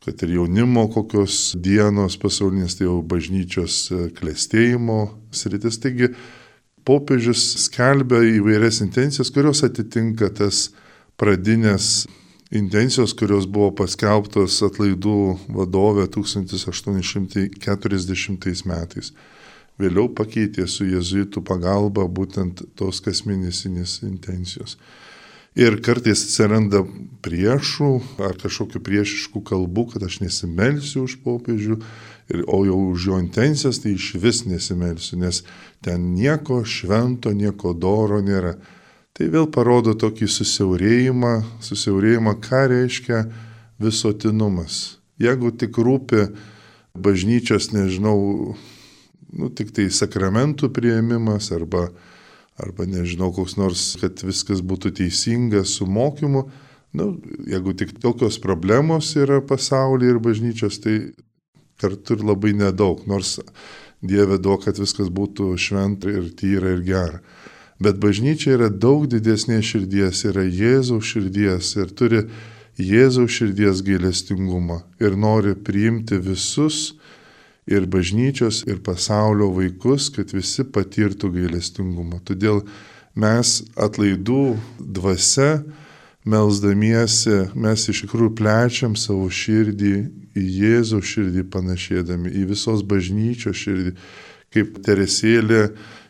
kad 0.04 0.20
ir 0.26 0.36
jaunimo 0.36 0.84
kokios 0.94 1.56
dienos 1.58 2.18
pasaulinės, 2.22 2.76
tai 2.78 2.86
jau 2.86 3.00
bažnyčios 3.08 3.92
klėstėjimo 4.18 5.00
sritis. 5.34 5.80
Taigi 5.82 6.08
popiežius 6.86 7.42
skelbia 7.66 8.22
įvairias 8.36 8.82
intencijas, 8.86 9.34
kurios 9.34 9.64
atitinka 9.66 10.30
tas 10.38 10.70
pradinės 11.18 12.06
intencijos, 12.54 13.14
kurios 13.18 13.50
buvo 13.50 13.72
paskelbtos 13.80 14.62
atlaidų 14.68 15.40
vadovė 15.56 16.06
1840 16.14 18.66
metais. 18.70 19.14
Vėliau 19.82 20.10
pakeitė 20.14 20.68
su 20.70 20.86
jezuitų 20.86 21.42
pagalba 21.46 22.06
būtent 22.06 22.62
tos 22.78 23.02
kasmėnesinės 23.02 24.04
intencijos. 24.06 24.78
Ir 25.54 25.78
kartais 25.86 26.24
atsiranda 26.26 26.82
priešų 27.26 27.90
ar 28.26 28.38
kažkokių 28.42 28.80
priešiškų 28.86 29.42
kalbų, 29.46 29.86
kad 29.94 30.06
aš 30.08 30.20
nesimelsiu 30.24 31.04
už 31.06 31.20
popiežių, 31.26 31.78
ir, 32.34 32.44
o 32.48 32.64
jau 32.66 32.80
už 32.94 33.06
jo 33.10 33.20
intencijas 33.22 33.82
tai 33.84 33.94
iš 33.94 34.16
vis 34.18 34.44
nesimelsiu, 34.50 35.20
nes 35.22 35.44
ten 35.86 36.14
nieko 36.18 36.64
švento, 36.66 37.34
nieko 37.38 37.76
doro 37.78 38.22
nėra. 38.26 38.56
Tai 39.14 39.30
vėl 39.30 39.46
parodo 39.54 39.94
tokį 39.94 40.26
susiaurėjimą, 40.26 41.34
susiaurėjimą, 41.62 42.34
ką 42.42 42.64
reiškia 42.72 43.28
visotinumas. 43.78 44.98
Jeigu 45.22 45.54
tik 45.54 45.78
rūpi 45.78 46.32
bažnyčios, 46.98 47.70
nežinau, 47.76 48.56
nu, 49.38 49.50
tik 49.50 49.74
tai 49.76 49.90
sakramentų 49.94 50.70
prieimimas 50.74 51.52
arba 51.56 51.88
arba 52.58 52.86
nežinau, 52.86 53.32
koks 53.34 53.56
nors, 53.58 53.84
kad 54.02 54.22
viskas 54.22 54.62
būtų 54.62 54.94
teisinga 55.00 55.64
su 55.66 55.88
mokymu. 55.90 56.46
Nu, 56.94 57.08
jeigu 57.50 57.74
tik 57.74 57.96
tokios 58.02 58.38
problemos 58.38 59.10
yra 59.18 59.40
pasaulyje 59.42 60.14
ir 60.14 60.20
bažnyčios, 60.22 60.78
tai 60.84 60.98
kartu 61.82 62.18
ir 62.18 62.28
labai 62.30 62.54
nedaug, 62.58 63.02
nors 63.10 63.40
Dieve 64.04 64.36
duok, 64.36 64.66
kad 64.66 64.76
viskas 64.76 65.08
būtų 65.08 65.54
šventa 65.56 66.12
ir 66.12 66.26
tyra 66.36 66.74
ir 66.76 66.82
gera. 66.84 67.22
Bet 67.80 68.02
bažnyčia 68.04 68.58
yra 68.58 68.68
daug 68.68 69.06
didesnė 69.08 69.62
širdies, 69.64 70.26
yra 70.28 70.44
Jėzaus 70.44 71.08
širdies 71.08 71.70
ir 71.80 71.94
turi 71.96 72.20
Jėzaus 72.76 73.32
širdies 73.32 73.80
gailestingumą 73.88 74.82
ir 75.00 75.16
nori 75.16 75.56
priimti 75.56 76.20
visus 76.20 76.98
ir 77.70 77.86
bažnyčios, 77.88 78.64
ir 78.68 78.82
pasaulio 78.84 79.52
vaikus, 79.56 80.10
kad 80.14 80.34
visi 80.36 80.66
patirtų 80.66 81.32
gailestingumą. 81.38 82.20
Todėl 82.28 82.64
mes 83.16 83.62
atlaidų 83.80 84.58
dvasia, 84.80 85.64
melzdamiesi, 86.24 87.50
mes 87.56 87.88
iš 87.92 88.06
tikrųjų 88.06 88.36
plečiam 88.40 88.96
savo 89.00 89.28
širdį 89.28 89.96
į 90.40 90.44
Jėzų 90.60 91.02
širdį 91.04 91.44
panašėdami, 91.54 92.32
į 92.32 92.46
visos 92.54 92.84
bažnyčios 92.88 93.60
širdį, 93.60 93.92
kaip 94.54 94.80
Teresėlė 94.86 95.66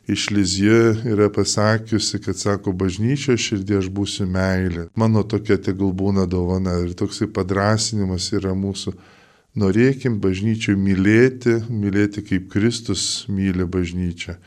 iš 0.09 0.27
Lizijų 0.35 1.09
yra 1.13 1.29
pasakiusi, 1.33 2.19
kad 2.23 2.37
sako, 2.39 2.73
bažnyčio 2.75 3.35
širdį 3.39 3.79
aš 3.79 3.89
būsiu 3.93 4.27
meilė. 4.29 4.87
Mano 4.99 5.23
tokia 5.23 5.57
tegul 5.57 5.93
būna 5.95 6.27
dovana 6.29 6.77
ir 6.83 6.93
toksai 6.99 7.29
padrasinimas 7.31 8.29
yra 8.35 8.53
mūsų. 8.55 8.93
Norėkim 9.59 10.17
bažnyčių 10.21 10.73
mylėti, 10.81 11.59
mylėti 11.69 12.23
kaip 12.25 12.47
Kristus 12.53 13.25
myli 13.29 13.67
bažnyčią. 13.69 14.39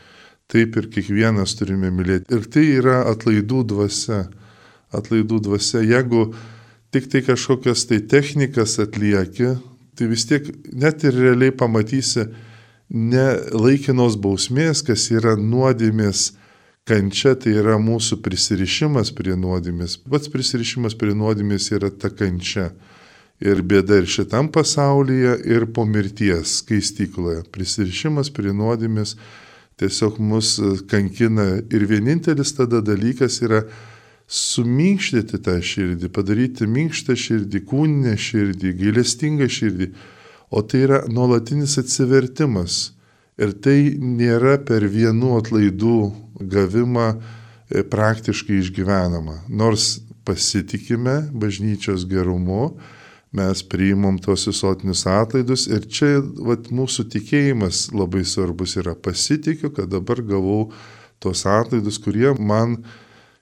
Taip 0.51 0.75
ir 0.79 0.89
kiekvienas 0.91 1.55
turime 1.59 1.91
mylėti. 1.95 2.27
Ir 2.35 2.47
tai 2.51 2.65
yra 2.79 3.01
atlaidų 3.11 3.63
dvasia. 3.71 4.25
Atlaidų 4.95 5.39
dvasia. 5.47 5.83
Jeigu 5.83 6.33
tik 6.91 7.07
tai 7.11 7.21
kažkokias 7.23 7.85
tai 7.87 8.01
technikas 8.03 8.77
atlieki, 8.83 9.55
tai 9.95 10.09
vis 10.11 10.27
tiek 10.27 10.47
net 10.75 11.03
ir 11.07 11.15
realiai 11.15 11.55
pamatysi, 11.55 12.27
ne 12.91 13.27
laikinos 13.51 14.15
bausmės, 14.19 14.83
kas 14.87 15.07
yra 15.11 15.35
nuodėmės 15.39 16.33
kančia, 16.87 17.35
tai 17.35 17.57
yra 17.59 17.75
mūsų 17.79 18.21
prisirišimas 18.23 19.11
prie 19.15 19.35
nuodėmės. 19.39 19.99
Pats 20.07 20.31
prisirišimas 20.31 20.95
prie 20.99 21.15
nuodėmės 21.15 21.71
yra 21.75 21.91
ta 21.91 22.11
kančia. 22.11 22.71
Ir 23.43 23.61
bėda 23.61 23.99
ir 24.01 24.07
šitam 24.09 24.49
pasaulyje, 24.49 25.35
ir 25.45 25.67
po 25.73 25.85
mirties 25.85 26.57
skaistykloje. 26.63 27.43
Prisirišimas 27.53 28.31
prie 28.33 28.53
nuodėmės 28.55 29.13
tiesiog 29.77 30.17
mus 30.17 30.55
kankina. 30.89 31.59
Ir 31.69 31.85
vienintelis 31.89 32.55
tada 32.57 32.81
dalykas 32.81 33.41
yra 33.45 33.61
suminkštyti 34.27 35.37
tą 35.45 35.59
širdį, 35.61 36.09
padaryti 36.11 36.65
minkštą 36.67 37.15
širdį, 37.15 37.63
kūninę 37.69 38.17
širdį, 38.19 38.73
gailestingą 38.81 39.47
širdį 39.47 39.91
o 40.49 40.61
tai 40.61 40.83
yra 40.85 41.01
nuolatinis 41.07 41.77
atsivertimas. 41.81 42.93
Ir 43.37 43.53
tai 43.61 43.93
nėra 44.01 44.57
per 44.65 44.87
vienų 44.89 45.35
atlaidų 45.37 45.97
gavimą 46.41 47.07
e, 47.13 47.83
praktiškai 47.85 48.61
išgyvenama. 48.63 49.43
Nors 49.47 49.99
pasitikime 50.25 51.27
bažnyčios 51.37 52.07
gerumu, 52.09 52.79
mes 53.35 53.63
priimam 53.67 54.19
tos 54.23 54.47
visuotinius 54.47 55.05
atlaidus 55.11 55.67
ir 55.67 55.87
čia 55.91 56.21
vat, 56.47 56.69
mūsų 56.71 57.07
tikėjimas 57.13 57.87
labai 57.95 58.23
svarbus 58.25 58.77
yra. 58.79 58.95
Pasitikiu, 58.95 59.71
kad 59.75 59.91
dabar 59.91 60.21
gavau 60.23 60.71
tos 61.19 61.45
atlaidus, 61.49 61.99
kurie 61.99 62.31
man 62.39 62.79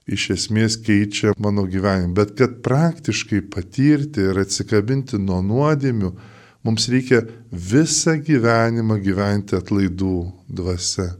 iš 0.05 0.29
esmės 0.35 0.77
keičia 0.81 1.33
mano 1.41 1.65
gyvenimą. 1.69 2.13
Bet 2.17 2.33
kad 2.39 2.61
praktiškai 2.65 3.43
patirti 3.53 4.25
ir 4.29 4.41
atsikabinti 4.41 5.21
nuo 5.21 5.41
nuodėmių, 5.45 6.13
Mums 6.65 6.87
reikia 6.89 7.19
visą 7.51 8.15
gyvenimą 8.25 8.95
gyventi 9.05 9.53
atlaidų 9.53 10.15
dvasia. 10.49 11.11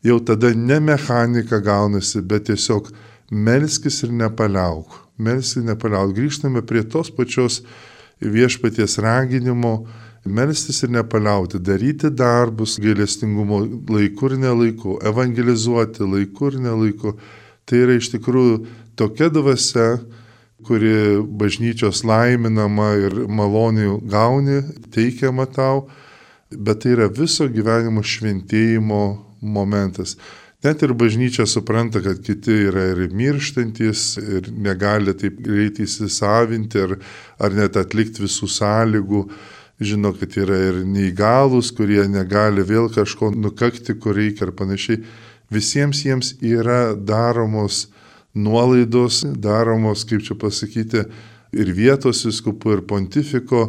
Jau 0.00 0.16
tada 0.24 0.48
ne 0.56 0.78
mechanika 0.80 1.58
gaunasi, 1.60 2.22
bet 2.24 2.46
tiesiog 2.48 2.88
melskis 3.28 4.00
ir 4.06 4.14
nepaliauk. 4.16 4.96
Melskis 5.22 5.62
ir 5.62 5.68
nepaliauk. 5.70 6.14
Grįžtame 6.16 6.62
prie 6.66 6.84
tos 6.84 7.10
pačios 7.14 7.62
viešpaties 8.22 8.98
raginimo 9.02 9.86
melstis 10.24 10.82
ir 10.82 10.90
nepaliauti, 10.94 11.58
daryti 11.58 12.10
darbus 12.10 12.78
gailestingumo 12.82 13.62
laiku 13.90 14.30
ir 14.30 14.36
nelaiku, 14.38 14.98
evangelizuoti 15.02 16.06
laiku 16.06 16.52
ir 16.52 16.58
nelaiku. 16.62 17.16
Tai 17.66 17.78
yra 17.78 17.96
iš 17.98 18.12
tikrųjų 18.14 18.58
tokia 18.98 19.30
dvasia, 19.32 19.96
kuri 20.62 21.18
bažnyčios 21.26 22.04
laiminama 22.06 22.92
ir 23.02 23.16
maloniai 23.26 23.98
gauni, 24.06 24.60
teikiama 24.94 25.48
tau, 25.50 25.88
bet 26.52 26.84
tai 26.84 26.94
yra 26.94 27.08
viso 27.10 27.48
gyvenimo 27.50 28.02
šventėjimo 28.06 29.02
momentas. 29.42 30.16
Net 30.62 30.82
ir 30.86 30.92
bažnyčia 30.94 31.42
supranta, 31.50 31.98
kad 32.02 32.20
kiti 32.22 32.54
yra 32.68 32.84
ir 32.92 33.08
mirštantis 33.10 34.04
ir 34.22 34.46
negali 34.54 35.14
taip 35.18 35.40
greitai 35.42 35.88
įsisavinti 35.88 36.84
ar, 36.84 36.94
ar 37.42 37.56
net 37.56 37.78
atlikti 37.80 38.22
visų 38.22 38.46
sąlygų. 38.60 39.24
Žino, 39.82 40.12
kad 40.14 40.36
yra 40.38 40.60
ir 40.68 40.76
neįgalus, 40.86 41.72
kurie 41.74 42.04
negali 42.06 42.62
vėl 42.62 42.86
kažko 42.94 43.32
nukakti, 43.34 43.96
kur 43.98 44.14
reikia 44.14 44.46
ir 44.46 44.54
panašiai. 44.54 45.00
Visiems 45.50 46.04
jiems 46.06 46.36
yra 46.38 46.94
daromos 46.94 47.88
nuolaidos 48.34 49.24
daromos, 49.42 50.06
kaip 50.06 50.22
čia 50.22 50.38
pasakyti, 50.38 51.02
ir 51.52 51.72
vietos 51.76 52.22
viskupų, 52.28 52.76
ir 52.76 52.84
pontifiko, 52.88 53.64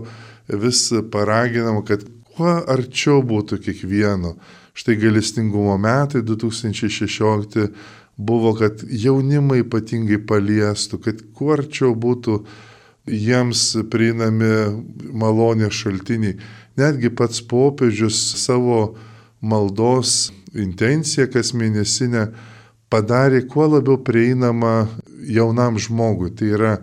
vis 0.48 0.86
paraginama, 1.12 1.82
kad 1.88 2.06
kuo 2.36 2.60
arčiau 2.70 3.22
būtų 3.26 3.60
kiekvieno. 3.64 4.36
Štai 4.74 4.96
galestingumo 4.98 5.78
metai 5.78 6.24
2016 6.26 7.68
buvo, 8.18 8.54
kad 8.58 8.82
jaunimai 8.90 9.62
ypatingai 9.62 10.20
paliestų, 10.26 11.00
kad 11.04 11.22
kuo 11.38 11.54
arčiau 11.58 11.94
būtų 11.94 12.40
jiems 13.10 13.66
prieinami 13.92 14.52
malonės 15.14 15.78
šaltiniai. 15.84 16.38
Netgi 16.80 17.12
pats 17.14 17.44
popiežius 17.46 18.18
savo 18.42 18.96
maldos 19.44 20.32
intenciją 20.54 21.28
kas 21.34 21.52
mėnesinę 21.58 22.30
padarė 22.94 23.44
kuo 23.50 23.68
labiau 23.76 24.00
prieinama 24.02 24.88
jaunam 25.28 25.78
žmogui. 25.82 26.32
Tai 26.34 26.50
yra 26.58 26.74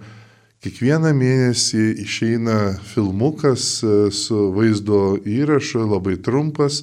kiekvieną 0.61 1.13
mėnesį 1.17 1.85
išeina 2.05 2.57
filmukas 2.93 3.81
e, 3.81 4.11
su 4.13 4.51
vaizdo 4.53 5.17
įrašu, 5.25 5.87
labai 5.89 6.19
trumpas, 6.21 6.83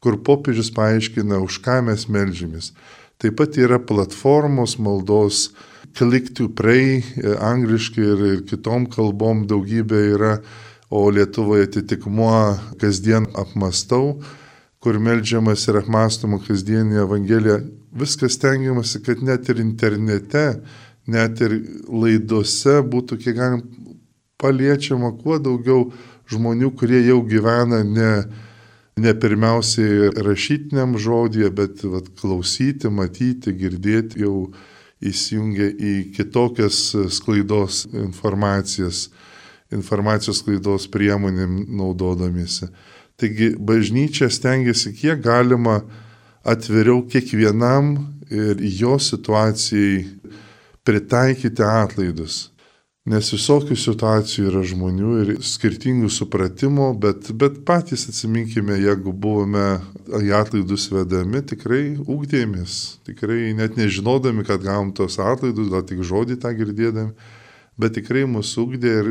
kur 0.00 0.16
popiežius 0.24 0.70
paaiškina, 0.72 1.40
už 1.44 1.60
ką 1.64 1.82
mes 1.90 2.06
melžymės. 2.08 2.72
Taip 3.20 3.36
pat 3.40 3.58
yra 3.60 3.80
platformos 3.82 4.78
maldos 4.80 5.50
Click 5.98 6.32
to 6.36 6.48
Pray, 6.48 7.02
e, 7.02 7.36
angliškai 7.36 8.08
ir, 8.14 8.24
ir 8.32 8.42
kitom 8.48 8.88
kalbom 8.88 9.44
daugybė 9.50 10.02
yra, 10.14 10.34
o 10.88 11.04
Lietuvoje 11.12 11.66
atitikmuo 11.68 12.56
kasdien 12.80 13.28
apmastau, 13.36 14.22
kur 14.80 14.96
melžiamas 15.04 15.66
ir 15.68 15.82
apmastoma 15.82 16.38
kasdienį 16.40 17.02
Evangeliją 17.02 17.58
viskas 17.98 18.38
tengiamasi, 18.40 19.02
kad 19.04 19.20
net 19.20 19.50
ir 19.52 19.60
internete, 19.60 20.62
net 21.08 21.40
ir 21.44 21.56
laidose 21.88 22.78
būtų 22.84 23.18
kiek 23.22 23.36
galim 23.38 23.62
paliečiama 24.38 25.14
kuo 25.18 25.38
daugiau 25.42 25.88
žmonių, 26.28 26.70
kurie 26.76 27.00
jau 27.06 27.22
gyvena 27.26 27.80
ne, 27.84 28.12
ne 29.00 29.14
pirmiausiai 29.16 30.12
rašytiniam 30.22 30.98
žodėje, 31.00 31.50
bet 31.54 31.84
vat, 31.88 32.10
klausyti, 32.20 32.90
matyti, 32.92 33.54
girdėti 33.56 34.22
jau 34.24 34.50
įsijungia 34.98 35.70
į 35.72 35.94
kitokias 36.16 36.90
sklaidos 37.14 37.86
informacijas, 37.92 39.08
informacijos 39.74 40.42
sklaidos 40.42 40.88
priemonėm 40.92 41.64
naudodamėsi. 41.78 42.68
Taigi 43.18 43.54
bažnyčia 43.58 44.28
stengiasi 44.30 44.92
kiek 44.94 45.22
galima 45.24 45.80
atviriau 46.46 47.02
kiekvienam 47.10 47.96
ir 48.30 48.60
jo 48.78 48.98
situacijai 49.02 50.04
pritaikyti 50.88 51.64
atlaidus. 51.64 52.46
Nes 53.08 53.30
visokių 53.32 53.76
situacijų 53.78 54.50
yra 54.50 54.60
žmonių 54.68 55.12
ir 55.22 55.30
skirtingų 55.44 56.10
supratimų, 56.12 56.90
bet, 57.00 57.30
bet 57.40 57.62
patys 57.68 58.04
atsiminkime, 58.10 58.76
jeigu 58.82 59.14
buvome 59.16 59.78
į 60.18 60.34
atlaidus 60.36 60.90
vedami, 60.92 61.40
tikrai 61.40 61.94
ūkdėmės, 62.02 62.74
tikrai 63.08 63.54
net 63.56 63.78
nežinodami, 63.80 64.44
kad 64.44 64.60
gavom 64.64 64.92
tos 64.96 65.16
atlaidus, 65.24 65.70
gal 65.72 65.86
tik 65.88 66.04
žodį 66.04 66.36
tą 66.42 66.52
girdėdami, 66.58 67.32
bet 67.80 67.96
tikrai 67.96 68.26
mūsų 68.28 68.66
ūkdė 68.66 68.94
ir, 69.00 69.10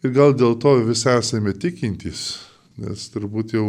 ir 0.00 0.16
gal 0.16 0.32
dėl 0.32 0.56
to 0.62 0.78
visi 0.88 1.12
esame 1.12 1.52
tikintys, 1.52 2.26
nes 2.80 3.08
turbūt 3.12 3.56
jau 3.58 3.68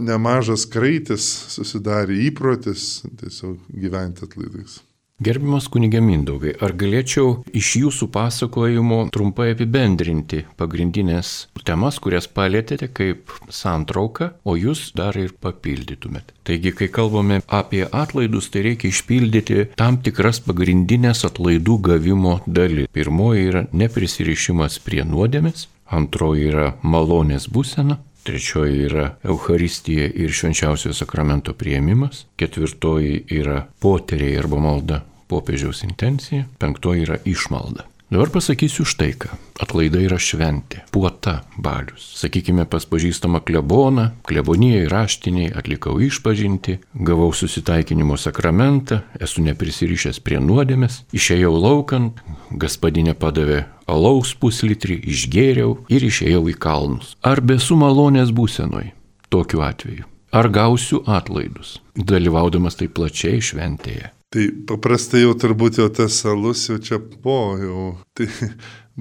nemažas 0.00 0.64
kraitis 0.72 1.28
susidarė 1.52 2.16
įprotis 2.30 3.02
tiesiog 3.20 3.60
gyventi 3.76 4.24
atlaidais. 4.24 4.80
Gerbimas 5.16 5.64
kunigė 5.72 6.02
Mindaugai, 6.04 6.50
ar 6.60 6.74
galėčiau 6.76 7.38
iš 7.56 7.70
jūsų 7.80 8.10
pasakojimo 8.12 8.98
trumpai 9.14 9.46
apibendrinti 9.54 10.42
pagrindinės 10.60 11.30
temas, 11.64 11.96
kurias 12.04 12.28
palėtėte 12.28 12.90
kaip 12.92 13.32
santrauką, 13.48 14.28
o 14.44 14.58
jūs 14.60 14.90
dar 14.98 15.16
ir 15.16 15.32
papildytumėt. 15.40 16.34
Taigi, 16.44 16.74
kai 16.76 16.90
kalbame 16.92 17.40
apie 17.48 17.86
atlaidus, 17.88 18.50
tai 18.52 18.66
reikia 18.68 18.90
išpildyti 18.92 19.70
tam 19.80 19.96
tikras 20.04 20.42
pagrindinės 20.44 21.24
atlaidų 21.30 21.78
gavimo 21.88 22.36
dalis. 22.44 22.92
Pirmoji 22.92 23.48
yra 23.48 23.64
neprisirišimas 23.72 24.82
prie 24.84 25.00
nuodėmės, 25.08 25.70
antroji 25.96 26.50
yra 26.52 26.74
malonės 26.84 27.48
būsena, 27.48 28.02
Trečioji 28.26 28.80
yra 28.88 29.10
Euharistija 29.22 30.08
ir 30.14 30.32
švenčiausio 30.34 30.94
sakramento 30.94 31.52
prieimimas. 31.54 32.24
Ketvirtoji 32.36 33.20
yra 33.38 33.60
poteriai 33.78 34.38
arba 34.40 34.58
malda 34.58 35.04
popiežiaus 35.30 35.84
intencija. 35.86 36.48
Penktoji 36.58 37.06
yra 37.06 37.20
išmalda. 37.24 37.86
Dabar 38.06 38.30
pasakysiu 38.30 38.84
štai 38.86 39.16
ką. 39.18 39.32
Atlaida 39.58 39.98
yra 39.98 40.14
šventė, 40.22 40.84
puota 40.94 41.40
balius. 41.58 42.04
Sakykime, 42.20 42.62
pas 42.70 42.84
pažįstamą 42.86 43.40
kleboną, 43.42 44.04
klebonijai 44.28 44.84
raštiniai 44.92 45.48
atlikau 45.58 45.96
išpažinti, 45.98 46.76
gavau 46.94 47.32
susitaikinimo 47.34 48.14
sakramentą, 48.14 49.00
esu 49.18 49.42
neprisirišęs 49.48 50.22
prie 50.22 50.38
nuodėmės, 50.38 51.00
išėjau 51.18 51.50
laukant, 51.58 52.22
gaspadinė 52.54 53.16
padavė 53.18 53.64
alaus 53.90 54.36
puslitrį, 54.38 55.00
išgėriau 55.02 55.80
ir 55.90 56.06
išėjau 56.06 56.44
į 56.52 56.58
kalnus. 56.62 57.16
Ar 57.26 57.42
besu 57.42 57.74
malonės 57.74 58.30
būsenoj 58.30 58.92
tokiu 59.34 59.66
atveju? 59.66 60.06
Ar 60.30 60.46
gausiu 60.52 61.02
atlaidus, 61.10 61.80
dalyvaudamas 61.98 62.78
taip 62.78 62.94
plačiai 62.94 63.42
šventėje? 63.42 64.12
Tai 64.36 64.42
paprastai 64.68 65.22
jau 65.22 65.30
turbūt 65.32 65.78
jau 65.80 65.86
tas 65.88 66.18
salus 66.20 66.66
jau 66.68 66.74
čia 66.76 66.98
po, 67.00 67.56
jau. 67.56 67.84
Tai 68.12 68.26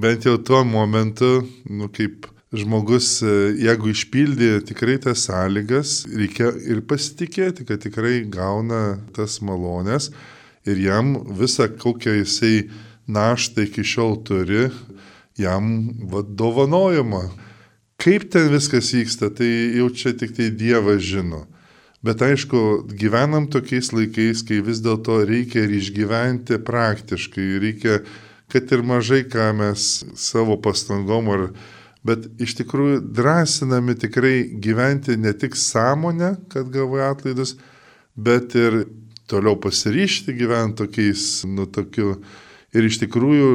bent 0.06 0.24
jau 0.24 0.38
tuo 0.39 0.62
momentu, 0.63 1.41
nu 1.67 1.89
kaip 1.91 2.30
žmogus, 2.56 3.17
e, 3.19 3.34
jeigu 3.60 3.91
išpildė 3.91 4.62
tikrai 4.69 4.95
tas 5.04 5.26
sąlygas, 5.28 6.06
reikia 6.08 6.54
ir 6.63 6.80
pasitikėti, 6.88 7.65
kad 7.67 7.84
tikrai 7.84 8.21
gauna 8.32 9.02
tas 9.17 9.41
malonės 9.43 10.13
ir 10.63 10.80
jam 10.80 11.17
visą, 11.36 11.67
kokią 11.84 12.15
jisai 12.21 12.69
naštą 13.12 13.65
iki 13.67 13.84
šiol 13.84 14.15
turi, 14.24 14.69
jam 15.36 15.89
vadovanojama. 16.15 17.26
Kaip 18.00 18.30
ten 18.32 18.48
viskas 18.56 18.93
vyksta, 18.95 19.34
tai 19.36 19.52
jau 19.82 19.91
čia 19.91 20.15
tik 20.15 20.32
tai 20.39 20.48
Dievas 20.56 21.04
žino. 21.04 21.43
Bet 22.06 22.22
aišku, 22.22 22.60
gyvenam 23.02 23.48
tokiais 23.50 23.89
laikais, 23.96 24.44
kai 24.46 24.60
vis 24.62 24.82
dėlto 24.86 25.24
reikia 25.26 25.63
ir 25.65 25.72
išgyventi 25.80 26.60
praktiškai, 26.62 27.46
reikia, 27.63 27.96
kad 28.54 28.70
ir 28.76 28.84
mažai 28.86 29.24
ką 29.26 29.48
mes 29.58 29.88
savo 30.13 30.60
pastangom 30.62 31.32
ar 31.34 31.48
bet 32.06 32.28
iš 32.41 32.54
tikrųjų 32.60 33.00
drąsinami 33.18 33.96
tikrai 33.98 34.36
gyventi 34.62 35.18
ne 35.18 35.34
tik 35.34 35.58
sąmonę, 35.58 36.36
kad 36.54 36.70
gavai 36.70 37.08
atlaidus, 37.08 37.56
bet 38.13 38.54
ir 38.54 38.84
toliau 39.30 39.58
pasiryšti 39.58 40.36
gyventi 40.38 40.84
tokiais, 40.84 41.24
nu 41.50 41.65
tokiu. 41.65 42.20
Ir 42.76 42.84
iš 42.84 43.00
tikrųjų 43.00 43.50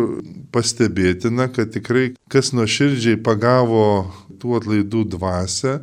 pastebėtina, 0.50 1.50
kad 1.52 1.70
tikrai 1.74 2.14
kas 2.32 2.54
nuoširdžiai 2.56 3.18
pagavo 3.20 4.08
tų 4.40 4.54
atlaidų 4.56 5.02
dvasę, 5.12 5.74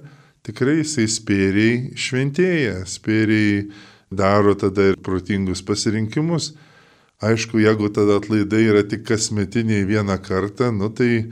tikrai 0.47 0.79
jisai 0.79 1.07
spėriai 1.12 1.91
šventėja, 1.99 2.81
spėriai 2.88 3.67
daro 4.10 4.55
tada 4.55 4.93
ir 4.93 4.97
protingus 5.03 5.62
pasirinkimus. 5.65 6.53
Aišku, 7.23 7.60
jeigu 7.60 7.89
tada 7.89 8.19
atlaidai 8.21 8.63
yra 8.69 8.83
tik 8.86 9.03
kasmetiniai 9.10 9.88
vieną 9.89 10.19
kartą, 10.23 10.69
nu 10.71 10.91
tai 10.93 11.27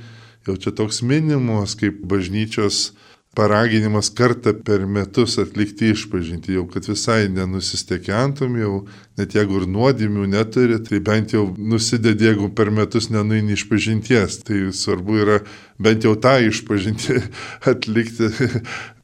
jau 0.47 0.55
čia 0.57 0.73
toks 0.75 1.03
minimumas 1.05 1.77
kaip 1.77 2.01
bažnyčios 2.01 2.89
paraginimas 3.35 4.09
kartą 4.15 4.53
per 4.65 4.85
metus 4.87 5.35
atlikti 5.41 5.91
išpažinti, 5.91 6.55
jau 6.55 6.63
kad 6.71 6.87
visai 6.87 7.27
nenusistekiantum, 7.29 8.55
jau 8.61 8.73
net 9.19 9.35
jeigu 9.35 9.59
ir 9.59 9.67
nuodėmių 9.71 10.29
neturi, 10.31 10.79
tai 10.83 11.01
bent 11.03 11.35
jau 11.35 11.45
nusidedi, 11.57 12.29
jeigu 12.29 12.49
per 12.55 12.71
metus 12.71 13.09
nenuini 13.11 13.57
išpažinties. 13.57 14.39
Tai 14.47 14.61
svarbu 14.75 15.19
yra 15.25 15.37
bent 15.81 16.07
jau 16.07 16.15
tą 16.15 16.37
išpažinti 16.47 17.19
atlikti. 17.71 18.31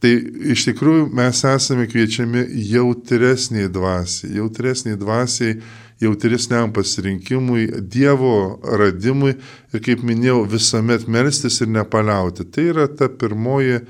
tai 0.02 0.16
iš 0.56 0.66
tikrųjų 0.72 1.12
mes 1.14 1.44
esame 1.46 1.88
kviečiami 1.92 2.48
jautresniai 2.72 3.70
dvasiai, 3.72 4.36
jautresniai 4.40 5.00
dvasiai 5.00 5.60
jautresniam 6.02 6.72
pasirinkimui, 6.74 7.68
Dievo 7.82 8.60
radimui 8.66 9.36
ir, 9.36 9.82
kaip 9.86 10.02
minėjau, 10.06 10.46
visuomet 10.50 11.06
melstis 11.06 11.62
ir 11.62 11.70
nepaliauti. 11.70 12.48
Tai 12.50 12.66
yra 12.74 12.88
ta 12.90 13.10
pirmoji 13.10 13.84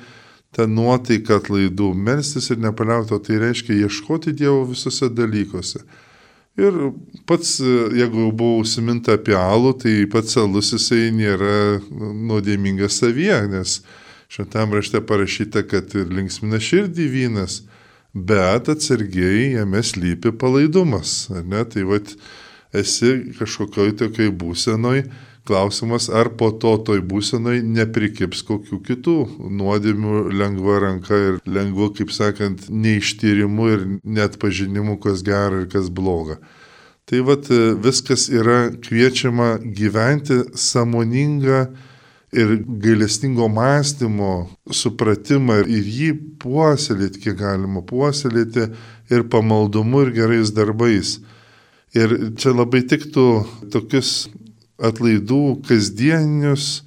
ta 0.55 0.67
nuotaika 0.67 1.39
atlaidų, 1.39 1.93
melstis 1.95 2.51
ir 2.51 2.59
nepaliauti, 2.61 3.19
tai 3.25 3.39
reiškia 3.41 3.77
ieškoti 3.85 4.33
Dievo 4.35 4.65
visose 4.69 5.09
dalykuose. 5.15 5.83
Ir 6.59 6.75
pats, 7.29 7.55
jeigu 7.95 8.27
buvau 8.35 8.59
užsiminta 8.59 9.15
apie 9.15 9.37
alų, 9.39 9.71
tai 9.79 9.93
pats 10.11 10.35
alus 10.41 10.73
jisai 10.75 11.07
nėra 11.15 11.79
nuodėmingas 11.87 12.99
savyje, 12.99 13.37
nes 13.53 13.77
šventam 14.31 14.75
rašte 14.75 14.99
parašyta, 15.07 15.63
kad 15.67 15.95
ir 15.95 16.11
linksmina 16.11 16.59
širdį 16.59 17.07
vynas, 17.15 17.61
bet 18.11 18.67
atsargiai 18.71 19.53
jame 19.55 19.79
slypi 19.83 20.35
palaidumas. 20.35 21.29
Ne? 21.47 21.63
Tai 21.63 21.87
vad 21.87 22.11
esi 22.75 23.13
kažkokioj 23.39 23.95
tokioj 24.03 24.33
būsenoj, 24.35 25.05
Klausimas, 25.43 26.05
ar 26.09 26.29
po 26.37 26.51
to 26.53 26.75
toj 26.85 26.99
būsenai 27.09 27.63
neprikips 27.65 28.43
kokių 28.45 28.77
kitų 28.85 29.15
nuodėmių 29.49 30.27
lengva 30.37 30.75
ranka 30.83 31.17
ir 31.17 31.39
lengvu, 31.49 31.87
kaip 31.97 32.13
sakant, 32.13 32.67
neištyrimu 32.69 33.69
ir 33.73 33.85
net 34.05 34.37
pažinimu, 34.41 34.99
kas 35.01 35.23
gera 35.25 35.63
ir 35.63 35.69
kas 35.71 35.89
bloga. 35.89 36.37
Tai 37.09 37.23
vad 37.25 37.49
viskas 37.81 38.27
yra 38.29 38.69
kviečiama 38.85 39.55
gyventi 39.65 40.43
samoningą 40.53 41.65
ir 42.31 42.53
gailestingo 42.85 43.49
mąstymo 43.51 44.31
supratimą 44.71 45.57
ir 45.65 45.89
jį 45.97 46.11
puoselėti, 46.39 47.25
kiek 47.25 47.39
galima 47.41 47.81
puoselėti 47.81 48.69
ir 49.11 49.25
pamaldumu 49.33 50.05
ir 50.05 50.13
gerais 50.15 50.53
darbais. 50.55 51.17
Ir 51.91 52.13
čia 52.39 52.53
labai 52.55 52.85
tiktų 52.87 53.25
tokius 53.73 54.29
atlaidų 54.81 55.61
kasdienius, 55.67 56.81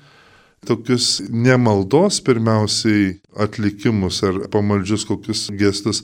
tokius 0.67 1.23
nemaldos 1.29 2.21
pirmiausiai 2.25 3.19
atlikimus 3.37 4.23
ar 4.27 4.45
pamaldžius 4.53 5.05
kokius 5.09 5.47
gestus, 5.59 6.03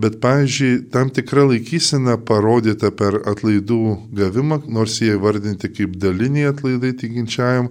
bet, 0.00 0.18
pavyzdžiui, 0.22 0.90
tam 0.90 1.10
tikra 1.14 1.46
laikysena 1.46 2.16
parodyta 2.26 2.90
per 2.90 3.20
atlaidų 3.30 3.80
gavimą, 4.18 4.64
nors 4.66 4.98
jie 5.02 5.14
vardinti 5.20 5.70
kaip 5.70 5.94
daliniai 6.02 6.50
atlaidai 6.50 6.92
tikinčiajam, 6.98 7.70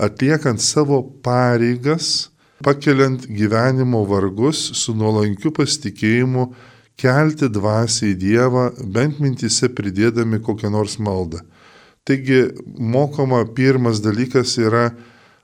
atliekant 0.00 0.62
savo 0.64 1.02
pareigas, 1.24 2.30
pakeliant 2.64 3.26
gyvenimo 3.28 4.02
vargus 4.08 4.70
su 4.76 4.94
nuolankiu 4.96 5.52
pasitikėjimu, 5.56 6.50
kelti 7.00 7.48
dvasiai 7.48 8.16
Dievą, 8.16 8.70
bent 8.84 9.20
mintise 9.20 9.70
pridėdami 9.72 10.40
kokią 10.44 10.72
nors 10.72 10.98
maldą. 11.00 11.40
Taigi 12.10 12.48
mokoma 12.78 13.44
pirmas 13.54 14.00
dalykas 14.02 14.56
yra 14.58 14.90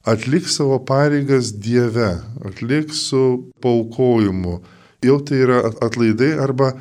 atlik 0.02 0.48
savo 0.50 0.80
pareigas 0.84 1.52
Dieve, 1.62 2.18
atlik 2.44 2.90
su 2.90 3.52
paukojimu. 3.62 4.56
Jau 5.02 5.20
tai 5.22 5.38
yra 5.44 5.60
atlaidai 5.86 6.32
arba 6.42 6.72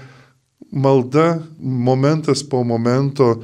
malda 0.71 1.43
momentas 1.59 2.41
po 2.49 2.63
momento 2.63 3.43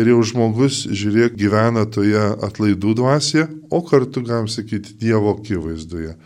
ir 0.00 0.08
jau 0.14 0.22
žmogus, 0.24 0.86
žiūrėk, 0.88 1.36
gyvena 1.36 1.84
toje 1.84 2.24
atlaidų 2.40 2.96
dvasioje, 2.96 3.46
o 3.68 3.84
kartu, 3.84 4.24
galim 4.24 4.48
sakyti, 4.48 4.96
Dievo 4.96 5.36
akivaizdoje. 5.36 6.16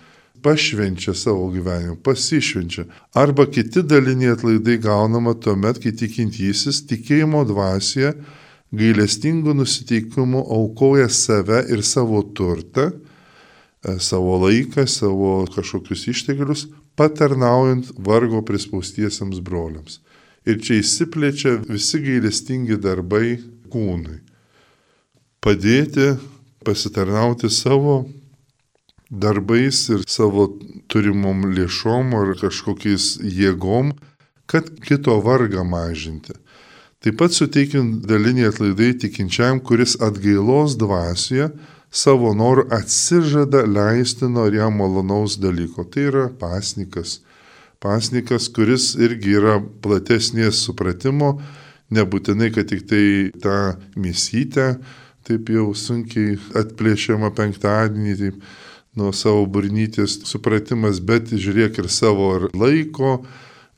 Pašvenčia 0.47 1.19
savo 1.19 1.51
gyvenimą, 1.51 1.99
pasišvenčia. 2.07 2.87
Arba 3.19 3.51
kiti 3.51 3.83
daliniai 3.83 4.37
atlaidai 4.39 4.79
gaunama 4.79 5.35
tuomet, 5.35 5.83
kai 5.83 5.91
tikintysis 5.91 6.85
tikėjimo 6.87 7.43
dvasioje 7.51 8.15
gailestingu 8.73 9.55
nusiteikimu 9.55 10.39
aukoja 10.39 11.09
save 11.09 11.65
ir 11.71 11.83
savo 11.83 12.23
turtą, 12.23 12.91
e, 13.85 13.99
savo 13.99 14.39
laiką, 14.47 14.87
savo 14.87 15.47
kažkokius 15.55 16.07
išteklius, 16.13 16.67
patarnaujant 16.97 17.93
vargo 17.99 18.43
prispaustiesiems 18.43 19.41
broliams. 19.41 20.01
Ir 20.47 20.61
čia 20.63 20.81
įsiplečia 20.81 21.57
visi 21.67 22.01
gailestingi 22.03 22.79
darbai 22.79 23.39
kūnui. 23.71 24.21
Padėti, 25.43 26.15
pasitarnauti 26.67 27.51
savo 27.51 28.05
darbais 29.11 29.85
ir 29.95 30.03
savo 30.11 30.49
turimom 30.91 31.45
lėšom 31.55 32.15
ar 32.19 32.35
kažkokiais 32.41 33.17
jėgom, 33.23 33.93
kad 34.47 34.71
kito 34.83 35.19
vargą 35.23 35.63
mažinti. 35.67 36.35
Taip 37.07 37.21
pat 37.21 37.31
suteikiant 37.31 38.01
dalinį 38.03 38.49
atlaidai 38.49 38.89
tikinčiam, 38.99 39.61
kuris 39.63 39.93
atgailos 40.03 40.73
dvasioje 40.75 41.53
savo 41.95 42.33
norų 42.35 42.65
atsižada 42.75 43.61
leistino 43.63 44.49
ir 44.51 44.57
jam 44.59 44.75
malonaus 44.81 45.37
dalyko. 45.39 45.85
Tai 45.87 46.03
yra 46.09 46.25
pasnikas. 46.41 47.21
Pasnikas, 47.79 48.49
kuris 48.51 48.89
irgi 48.99 49.37
yra 49.39 49.61
platesnės 49.63 50.65
supratimo, 50.67 51.37
nebūtinai, 51.95 52.51
kad 52.51 52.75
tik 52.75 52.83
tai 52.91 53.07
tą 53.39 53.77
misytę, 53.95 54.73
taip 55.31 55.55
jau 55.55 55.71
sunkiai 55.79 56.35
atplėšiama 56.59 57.31
penktadienį, 57.39 58.19
taip 58.19 58.43
nuo 58.99 59.15
savo 59.15 59.47
burnytės 59.47 60.25
supratimas, 60.27 60.99
bet 60.99 61.31
žiūrėk 61.31 61.85
ir 61.85 61.93
savo 62.03 62.33
ir 62.41 62.51
laiko, 62.51 63.21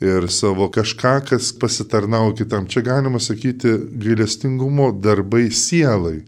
ir 0.00 0.28
savo 0.30 0.68
kažką, 0.70 1.14
kas 1.28 1.52
pasitarnauja 1.58 2.36
kitam. 2.42 2.66
Čia 2.66 2.82
galima 2.86 3.20
sakyti 3.20 3.74
gailestingumo 3.98 4.92
darbai 4.92 5.50
sielai. 5.50 6.22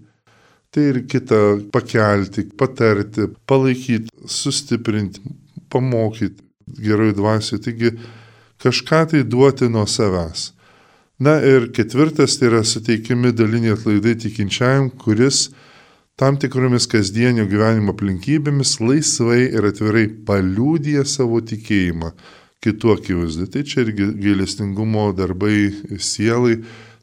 Tai 0.71 0.83
ir 0.87 1.03
kitą 1.11 1.71
pakelti, 1.73 2.47
patarti, 2.59 3.27
palaikyti, 3.47 4.11
sustiprinti, 4.27 5.23
pamokyti 5.71 6.43
geroj 6.79 7.15
dvasiai. 7.19 7.63
Taigi 7.63 7.95
kažką 8.63 9.05
tai 9.11 9.23
duoti 9.25 9.71
nuo 9.71 9.87
savęs. 9.87 10.53
Na 11.21 11.37
ir 11.45 11.71
ketvirtas 11.75 12.39
tai 12.39 12.49
yra 12.49 12.63
suteikimi 12.65 13.33
daliniai 13.37 13.75
atlaidai 13.75 14.15
tikinčiajam, 14.23 14.89
kuris 14.91 15.51
tam 16.17 16.39
tikromis 16.41 16.87
kasdienio 16.89 17.45
gyvenimo 17.51 17.93
aplinkybėmis 17.93 18.79
laisvai 18.81 19.43
ir 19.51 19.67
atvirai 19.69 20.07
paliūdė 20.27 21.05
savo 21.05 21.43
tikėjimą 21.45 22.15
kitų 22.65 22.97
akivaizdai. 22.97 23.49
Tai 23.53 23.63
čia 23.65 23.85
irgi 23.85 24.11
gailestingumo 24.21 25.11
darbai 25.17 25.71
sielai, 25.99 26.61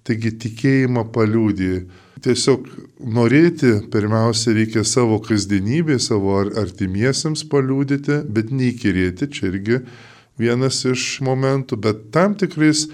taigi 0.08 0.34
tikėjimą 0.44 1.08
paliūdė. 1.16 1.72
Tiesiog 2.26 2.66
norėti 3.14 3.76
pirmiausia 3.94 4.56
reikia 4.58 4.84
savo 4.88 5.20
kasdienybė, 5.22 6.00
savo 6.02 6.40
artimiesiems 6.42 7.44
paliūdyti, 7.52 8.24
bet 8.34 8.50
neįkirėti, 8.54 9.30
čia 9.34 9.52
irgi 9.52 9.82
vienas 10.42 10.82
iš 10.86 11.20
momentų, 11.26 11.78
bet 11.82 12.08
tam 12.14 12.34
tikrais 12.38 12.88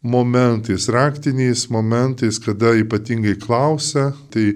momentais, 0.00 0.88
raktiniais 0.88 1.66
momentais, 1.72 2.40
kada 2.40 2.72
ypatingai 2.80 3.36
klausia, 3.40 4.10
tai 4.32 4.54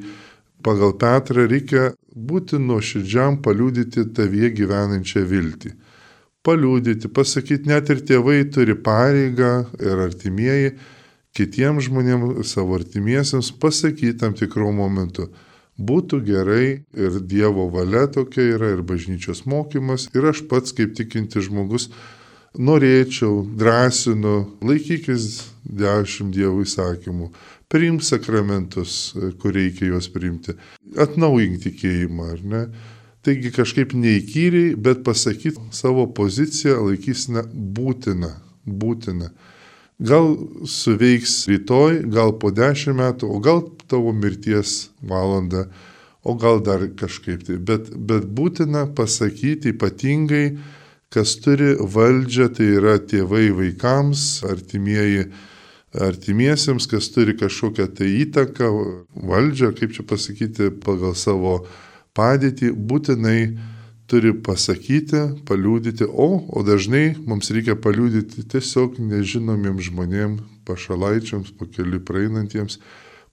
pagal 0.64 0.96
Petrą 0.96 1.44
reikia 1.50 1.90
būti 2.14 2.60
nuoširdžiam 2.60 3.42
paliūdyti 3.44 4.08
tavyje 4.16 4.54
gyvenančią 4.60 5.24
viltį. 5.28 5.74
Paliūdyti, 6.44 7.08
pasakyti, 7.08 7.70
net 7.70 7.88
ir 7.92 8.02
tėvai 8.04 8.42
turi 8.52 8.76
pareigą 8.76 9.52
ir 9.80 10.02
artimieji 10.04 10.74
kitiems 11.34 11.88
žmonėms, 11.88 12.50
savo 12.52 12.76
artimiesiems 12.78 13.48
pasakyti 13.60 14.18
tam 14.20 14.36
tikrų 14.36 14.74
momentų. 14.76 15.30
Būtų 15.74 16.20
gerai 16.26 16.66
ir 16.94 17.16
Dievo 17.26 17.66
valia 17.72 18.04
tokia 18.12 18.44
yra, 18.54 18.74
ir 18.76 18.84
bažnyčios 18.86 19.42
mokymas, 19.50 20.06
ir 20.14 20.28
aš 20.30 20.44
pats 20.50 20.76
kaip 20.76 20.92
tikinti 20.94 21.42
žmogus 21.42 21.88
norėčiau, 22.54 23.40
drąsinu, 23.58 24.36
laikykis 24.62 25.40
dešimt 25.64 26.36
Dievo 26.36 26.62
įsakymų 26.62 27.32
priimk 27.74 28.04
sakramentus, 28.06 29.14
kur 29.42 29.54
reikia 29.56 29.88
juos 29.88 30.06
priimti, 30.12 30.54
atnaujink 31.00 31.58
tikėjimą, 31.64 32.26
ar 32.36 32.42
ne? 32.46 32.60
Taigi 33.24 33.48
kažkaip 33.54 33.94
neįkyriai, 33.96 34.74
bet 34.76 35.00
pasakyti 35.06 35.62
savo 35.72 36.04
poziciją 36.12 36.82
laikysime 36.90 37.46
būtina, 37.48 38.34
būtina. 38.68 39.30
Gal 40.04 40.34
suveiks 40.68 41.46
rytoj, 41.48 42.02
gal 42.12 42.34
po 42.42 42.50
dešimt 42.52 42.98
metų, 42.98 43.30
o 43.30 43.40
gal 43.40 43.62
tavo 43.88 44.12
mirties 44.12 44.90
valanda, 45.00 45.68
o 46.20 46.34
gal 46.36 46.60
dar 46.66 46.84
kažkaip 46.98 47.46
tai. 47.46 47.56
Bet, 47.56 47.88
bet 47.94 48.26
būtina 48.26 48.84
pasakyti 48.92 49.72
ypatingai, 49.72 50.58
kas 51.14 51.36
turi 51.40 51.76
valdžią, 51.78 52.50
tai 52.58 52.68
yra 52.74 52.98
tėvai 52.98 53.48
vaikams, 53.54 54.42
artimieji 54.50 55.28
artimiesiems, 55.94 56.88
kas 56.90 57.08
turi 57.14 57.36
kažkokią 57.38 57.86
tai 57.94 58.10
įtaką, 58.24 58.70
valdžią, 59.14 59.70
kaip 59.78 59.94
čia 59.94 60.04
pasakyti, 60.10 60.72
pagal 60.82 61.14
savo 61.14 61.60
padėtį, 62.16 62.72
būtinai 62.72 63.38
turi 64.10 64.34
pasakyti, 64.46 65.22
paliūdyti, 65.48 66.06
o, 66.08 66.28
o 66.48 66.64
dažnai 66.66 67.14
mums 67.26 67.50
reikia 67.54 67.76
paliūdyti 67.80 68.44
tiesiog 68.52 69.00
nežinomiems 69.00 69.88
žmonėms, 69.88 70.44
pašalaičiams, 70.68 71.54
pakeliui 71.60 72.00
praeinantiems, 72.04 72.78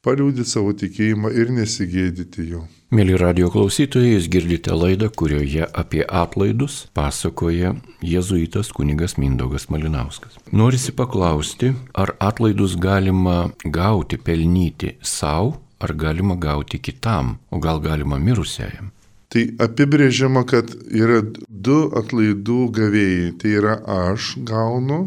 paliūdyti 0.04 0.48
savo 0.50 0.74
tikėjimą 0.76 1.32
ir 1.38 1.52
nesigėdyti 1.54 2.48
jo. 2.50 2.66
Mėly 2.92 3.16
radio 3.16 3.48
klausytojai, 3.48 4.18
jūs 4.18 4.26
girdite 4.32 4.76
laidą, 4.76 5.08
kurioje 5.16 5.64
apie 5.64 6.02
atlaidus 6.04 6.90
pasakoja 6.98 7.76
jėzuitas 8.04 8.74
kunigas 8.76 9.16
Mindaugas 9.22 9.70
Malinauskas. 9.72 10.36
Norisi 10.52 10.92
paklausti, 10.92 11.72
ar 11.96 12.12
atlaidus 12.20 12.76
galima 12.76 13.46
gauti, 13.64 14.20
pelnyti 14.20 14.98
savo, 15.00 15.62
ar 15.82 15.94
galima 15.98 16.38
gauti 16.40 16.80
kitam, 16.80 17.38
o 17.52 17.60
gal 17.60 17.82
galima 17.84 18.20
mirusiajam. 18.22 18.92
Tai 19.32 19.46
apibrėžiama, 19.64 20.44
kad 20.44 20.74
yra 20.92 21.22
du 21.48 21.78
atlaidų 21.96 22.62
gavėjai. 22.76 23.30
Tai 23.40 23.52
yra 23.62 23.76
aš 24.10 24.34
gaunu 24.48 25.06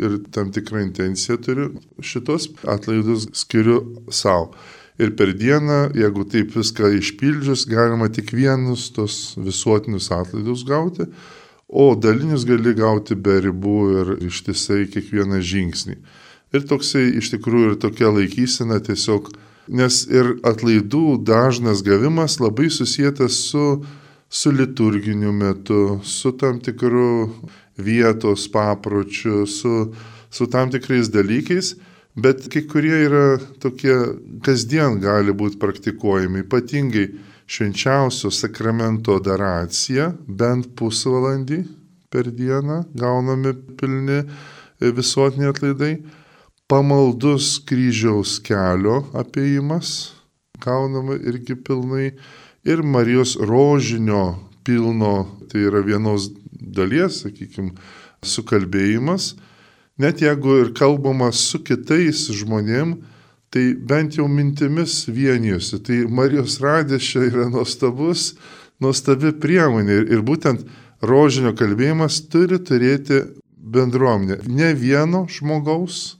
ir 0.00 0.20
tam 0.32 0.52
tikrą 0.54 0.80
intenciją 0.86 1.36
turiu, 1.44 1.66
šitos 2.00 2.48
atlaidus 2.64 3.28
skiriu 3.36 3.82
savo. 4.08 4.54
Ir 5.00 5.14
per 5.16 5.32
dieną, 5.36 5.92
jeigu 5.96 6.26
taip 6.28 6.54
viską 6.56 6.90
išpildžius, 6.98 7.66
galima 7.68 8.10
tik 8.12 8.34
vienus 8.36 8.90
tos 8.96 9.34
visuotinius 9.40 10.10
atlaidus 10.12 10.64
gauti, 10.68 11.06
o 11.68 11.94
dalinius 11.96 12.44
gali 12.48 12.74
gauti 12.76 13.16
be 13.16 13.38
ribų 13.46 13.78
ir 14.00 14.10
ištisai 14.28 14.84
kiekvieną 14.92 15.40
žingsnį. 15.40 15.96
Ir 16.52 16.66
toksai 16.68 17.06
iš 17.20 17.30
tikrųjų 17.36 17.72
ir 17.72 17.78
tokia 17.80 18.10
laikysena 18.12 18.80
tiesiog, 18.84 19.30
nes 19.70 20.02
ir 20.10 20.34
atlaidų 20.46 21.20
dažnas 21.26 21.84
gavimas 21.86 22.40
labai 22.42 22.68
susijęs 22.74 23.38
su, 23.50 23.66
su 24.28 24.52
liturginiu 24.52 25.32
metu, 25.32 26.00
su 26.02 26.32
tam 26.32 26.58
tikru 26.60 27.30
vietos 27.78 28.48
papročiu, 28.50 29.46
su, 29.46 29.92
su 30.30 30.46
tam 30.50 30.70
tikrais 30.74 31.08
dalykais 31.14 31.74
bet 32.14 32.48
kai 32.50 32.62
kurie 32.66 32.96
yra 33.06 33.38
tokie 33.62 33.94
kasdien 34.44 34.98
gali 35.02 35.32
būti 35.32 35.58
praktikuojami, 35.60 36.44
ypatingai 36.44 37.06
švenčiausio 37.50 38.30
sakramento 38.34 39.16
adoracija, 39.18 40.10
bent 40.26 40.72
pusvalandį 40.78 41.62
per 42.10 42.30
dieną 42.34 42.82
gaunami 42.98 43.54
pilni 43.78 44.22
visuotiniai 44.80 45.52
atlaidai, 45.52 45.94
pamaldus 46.70 47.58
kryžiaus 47.66 48.38
kelio 48.46 49.02
apėjimas 49.18 50.12
gaunama 50.62 51.16
irgi 51.18 51.56
pilnai 51.56 52.12
ir 52.64 52.82
Marijos 52.84 53.36
rožinio 53.36 54.38
pilno, 54.64 55.26
tai 55.50 55.64
yra 55.66 55.80
vienos 55.82 56.28
dalies, 56.52 57.22
sakykime, 57.24 57.72
sukalbėjimas 58.22 59.32
net 60.00 60.20
jeigu 60.22 60.60
ir 60.64 60.72
kalbama 60.76 61.28
su 61.32 61.60
kitais 61.64 62.24
žmonėm, 62.32 62.94
tai 63.52 63.72
bent 63.74 64.16
jau 64.16 64.28
mintimis 64.30 65.02
vienijusi. 65.10 65.80
Tai 65.84 65.98
Marijos 66.20 66.60
radės 66.62 67.04
čia 67.04 67.26
yra 67.28 67.48
nuostabus, 67.52 68.34
nuostabi 68.80 69.34
priemonė. 69.42 70.04
Ir 70.14 70.24
būtent 70.26 70.64
rožinio 71.04 71.52
kalbėjimas 71.58 72.22
turi 72.32 72.60
turėti 72.62 73.24
bendruomenę. 73.60 74.40
Ne 74.48 74.72
vieno 74.78 75.26
žmogaus, 75.28 76.19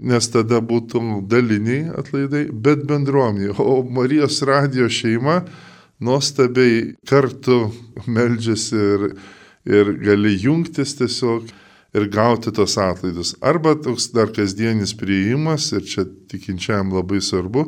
nes 0.00 0.30
tada 0.32 0.60
būtų 0.64 1.02
daliniai 1.28 1.90
atlaidai, 2.00 2.46
bet 2.52 2.86
bendruomenė. 2.88 3.52
O 3.60 3.82
Marijos 3.84 4.40
radijo 4.46 4.88
šeima 4.88 5.42
nuostabiai 6.00 6.94
kartu 7.08 7.66
meldžiasi 8.08 8.80
ir, 8.80 9.06
ir 9.68 9.92
gali 10.00 10.36
jungtis 10.40 10.96
tiesiog 10.98 11.50
ir 11.94 12.06
gauti 12.08 12.52
tos 12.54 12.78
atlaidus. 12.80 13.34
Arba 13.42 13.74
toks 13.76 14.10
dar 14.14 14.32
kasdienis 14.32 14.94
prieimas, 14.96 15.70
ir 15.74 15.84
čia 15.84 16.06
tikinčiam 16.30 16.94
labai 16.94 17.20
svarbu, 17.24 17.66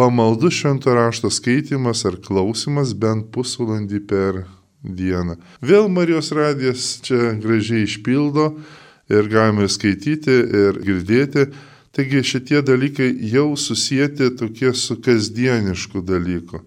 pamaldų 0.00 0.50
švento 0.54 0.94
rašto 0.96 1.30
skaitimas 1.32 2.06
ar 2.08 2.16
klausimas 2.24 2.94
bent 2.96 3.28
pusvalandį 3.34 4.00
per 4.08 4.44
dieną. 4.82 5.36
Vėl 5.60 5.90
Marijos 5.92 6.32
radijas 6.32 6.94
čia 7.04 7.34
gražiai 7.40 7.84
išpildo 7.84 8.54
ir 9.10 9.28
galime 9.32 9.68
skaityti 9.68 10.38
ir 10.62 10.80
girdėti. 10.86 11.48
Taigi 11.90 12.22
šitie 12.22 12.62
dalykai 12.62 13.10
jau 13.32 13.56
susijęti 13.58 14.30
tokie 14.38 14.70
su 14.78 15.00
kasdienišku 15.02 16.04
dalyku. 16.06 16.62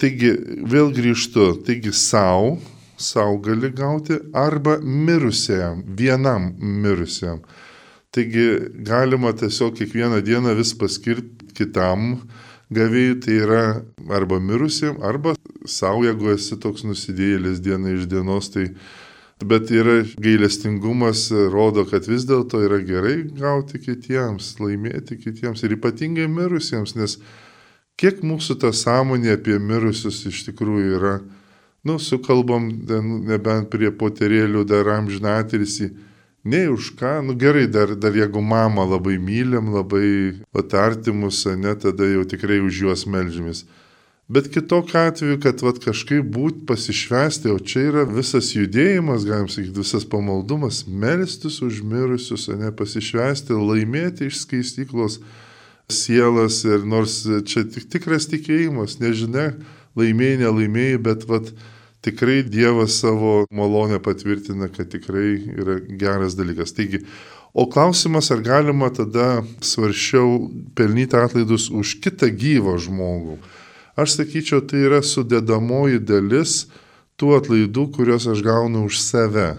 Taigi 0.00 0.32
vėl 0.70 0.94
grįžtu, 0.96 1.52
taigi 1.66 1.92
savo 1.92 2.56
savo 3.00 3.36
gali 3.36 3.70
gauti 3.70 4.18
arba 4.32 4.78
mirusiam, 4.82 5.82
vienam 5.86 6.54
mirusiam. 6.58 7.40
Taigi 8.10 8.58
galima 8.74 9.32
tiesiog 9.32 9.76
kiekvieną 9.78 10.20
dieną 10.20 10.54
vis 10.58 10.74
paskirti 10.74 11.54
kitam 11.54 12.20
gavėjui, 12.74 13.20
tai 13.24 13.36
yra 13.44 13.62
arba 14.10 14.40
mirusiam, 14.40 14.98
arba 15.02 15.34
savo, 15.66 16.04
jeigu 16.04 16.34
esi 16.34 16.58
toks 16.60 16.84
nusidėjėlis 16.86 17.62
diena 17.62 17.94
iš 17.94 18.06
dienos, 18.10 18.50
tai 18.50 18.70
Bet 19.40 19.70
yra 19.72 20.02
gailestingumas, 20.20 21.30
rodo, 21.52 21.86
kad 21.88 22.04
vis 22.08 22.26
dėlto 22.28 22.60
yra 22.66 22.82
gerai 22.84 23.22
gauti 23.24 23.80
kitiems, 23.80 24.52
laimėti 24.60 25.16
kitiems 25.16 25.64
ir 25.64 25.78
ypatingai 25.78 26.26
mirusiems, 26.28 26.92
nes 26.98 27.16
kiek 28.00 28.20
mūsų 28.20 28.58
ta 28.60 28.72
sąmonė 28.76 29.38
apie 29.38 29.56
mirusius 29.56 30.26
iš 30.28 30.44
tikrųjų 30.50 30.96
yra 31.00 31.14
Nu, 31.84 31.96
sukalbam, 31.96 32.68
nebent 33.24 33.70
prie 33.72 33.88
poterėlių 33.88 34.66
dar 34.68 34.88
amžinatilsi. 34.98 35.88
Nei 36.44 36.68
už 36.72 36.94
ką, 36.96 37.20
nu 37.24 37.36
gerai, 37.40 37.66
dar, 37.68 37.94
dar 37.96 38.16
jeigu 38.16 38.40
mamą 38.44 38.84
labai 38.88 39.16
mylim, 39.20 39.72
labai 39.72 40.40
atartimus, 40.56 41.44
ne, 41.56 41.72
tada 41.76 42.08
jau 42.08 42.24
tikrai 42.28 42.60
už 42.64 42.82
juos 42.84 43.06
melžiamės. 43.08 43.64
Bet 44.30 44.46
kitokiu 44.54 45.00
atveju, 45.00 45.40
kad 45.42 45.62
vat, 45.66 45.80
kažkaip 45.82 46.28
būt 46.30 46.60
pasišvesti, 46.68 47.50
o 47.50 47.58
čia 47.58 47.88
yra 47.88 48.04
visas 48.06 48.52
judėjimas, 48.54 49.24
galim 49.26 49.48
sakyti, 49.50 49.74
visas 49.82 50.06
pamaldumas, 50.06 50.84
melstis 50.86 51.56
už 51.66 51.80
mirusius, 51.82 52.44
o 52.46 52.54
ne 52.60 52.70
pasišvesti, 52.70 53.56
laimėti 53.58 54.28
iš 54.30 54.44
skaistyklos 54.44 55.18
sielas 55.90 56.60
ir 56.62 56.86
nors 56.86 57.24
čia 57.50 57.64
tik 57.66 57.90
tikras 57.90 58.30
tikėjimas, 58.30 59.00
nežinia, 59.02 59.48
laimėjai, 59.98 60.38
nelaimėjai, 60.44 61.02
bet 61.10 61.26
vat, 61.26 61.50
tikrai 62.06 62.44
Dievas 62.46 63.00
savo 63.02 63.48
malonę 63.50 63.98
patvirtina, 63.98 64.70
kad 64.70 64.94
tikrai 64.94 65.40
yra 65.58 65.80
geras 65.90 66.38
dalykas. 66.38 66.70
Taigi, 66.78 67.02
o 67.50 67.66
klausimas, 67.66 68.30
ar 68.30 68.46
galima 68.46 68.94
tada 68.94 69.42
svaršiau 69.58 70.46
pelnyti 70.78 71.18
atlaidus 71.18 71.66
už 71.74 71.98
kitą 72.04 72.30
gyvą 72.30 72.78
žmogų. 72.78 73.40
Aš 74.00 74.14
sakyčiau, 74.16 74.62
tai 74.64 74.86
yra 74.86 75.02
sudėdamoji 75.04 75.98
dalis 76.08 76.62
tų 77.20 77.34
atlaidų, 77.36 77.82
kuriuos 77.92 78.24
aš 78.32 78.40
gaunu 78.46 78.86
už 78.88 78.96
save. 79.02 79.50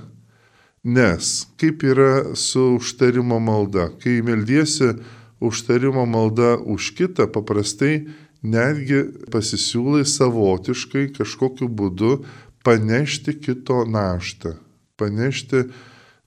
Nes 0.82 1.46
kaip 1.62 1.84
yra 1.86 2.34
su 2.34 2.64
užtarimo 2.80 3.38
malda? 3.38 3.92
Kai 4.02 4.18
meldiesi 4.26 4.96
užtarimo 5.38 6.08
malda 6.10 6.56
už 6.58 6.90
kitą, 6.98 7.28
paprastai 7.30 8.08
netgi 8.42 9.04
pasisiūlai 9.30 10.02
savotiškai 10.10 11.12
kažkokiu 11.20 11.70
būdu 11.70 12.24
panešti 12.66 13.36
kito 13.38 13.84
naštą, 13.86 14.56
panešti 14.98 15.68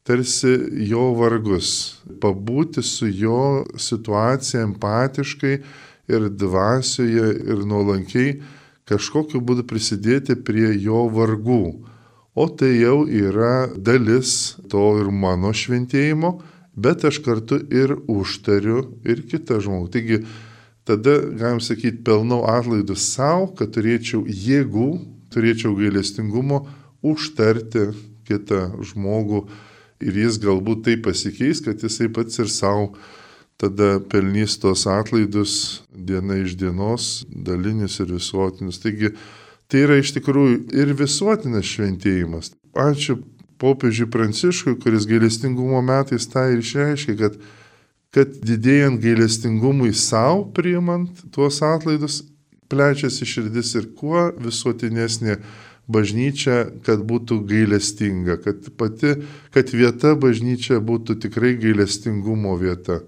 tarsi 0.07 0.55
jo 0.87 1.09
vargus, 1.19 1.99
pabūti 2.23 2.83
su 2.87 3.11
jo 3.11 3.65
situacija 3.75 4.63
empatiškai 4.69 5.57
ir 6.09 6.29
dvasioje, 6.31 7.31
ir 7.45 7.65
nuolankiai 7.69 8.39
kažkokiu 8.89 9.41
būdu 9.41 9.65
prisidėti 9.69 10.37
prie 10.37 10.75
jo 10.77 11.07
vargų. 11.13 11.65
O 12.35 12.49
tai 12.51 12.73
jau 12.81 13.05
yra 13.07 13.69
dalis 13.77 14.57
to 14.71 14.83
ir 15.01 15.11
mano 15.15 15.53
šventėjimo, 15.55 16.35
bet 16.75 17.05
aš 17.07 17.21
kartu 17.25 17.61
ir 17.71 17.95
užtariu 18.11 18.89
ir 19.07 19.23
kitą 19.31 19.61
žmogų. 19.63 19.91
Taigi 19.95 20.19
tada, 20.85 21.21
galim 21.39 21.63
sakyti, 21.63 22.03
pelnau 22.05 22.43
atlaidus 22.51 23.07
savo, 23.15 23.53
kad 23.55 23.71
turėčiau 23.77 24.25
jėgų, 24.27 24.89
turėčiau 25.33 25.77
gailestingumo 25.79 26.65
užtarti 27.07 27.93
kitą 28.27 28.67
žmogų 28.83 29.45
ir 30.05 30.19
jis 30.25 30.41
galbūt 30.43 30.85
tai 30.89 30.97
pasikeis, 31.01 31.63
kad 31.65 31.81
jisai 31.81 32.11
pats 32.13 32.41
ir 32.43 32.51
savo 32.51 32.95
tada 33.61 34.01
pelnys 34.11 34.57
tos 34.61 34.87
atlaidus 34.91 35.83
diena 35.91 36.37
iš 36.43 36.57
dienos, 36.59 37.25
dalinis 37.29 38.01
ir 38.03 38.13
visuotinis. 38.15 38.81
Taigi 38.83 39.15
tai 39.71 39.85
yra 39.87 39.99
iš 40.01 40.15
tikrųjų 40.19 40.59
ir 40.75 40.95
visuotinas 40.99 41.69
šventėjimas. 41.71 42.53
Ačiū 42.75 43.21
popiežiui 43.63 44.11
Pranciškui, 44.11 44.77
kuris 44.83 45.07
gailestingumo 45.09 45.81
metais 45.87 46.27
tą 46.31 46.49
ir 46.53 46.63
išreiškia, 46.63 47.17
kad, 47.21 47.39
kad 48.15 48.39
didėjant 48.45 49.01
gailestingumui 49.03 49.95
savo 49.97 50.45
priimant 50.57 51.23
tuos 51.35 51.63
atlaidus, 51.65 52.23
plečiasi 52.69 53.29
širdis 53.29 53.75
ir 53.79 53.91
kuo 53.97 54.31
visuotinesnė 54.43 55.39
bažnyčia, 55.87 56.65
kad 56.85 57.03
būtų 57.05 57.43
gailestinga, 57.49 58.39
kad 58.45 58.71
pati, 58.79 59.19
kad 59.55 59.73
vieta 59.73 60.15
bažnyčia 60.17 60.81
būtų 60.81 61.19
tikrai 61.27 61.55
gailestingumo 61.61 62.57
vieta. 62.61 63.03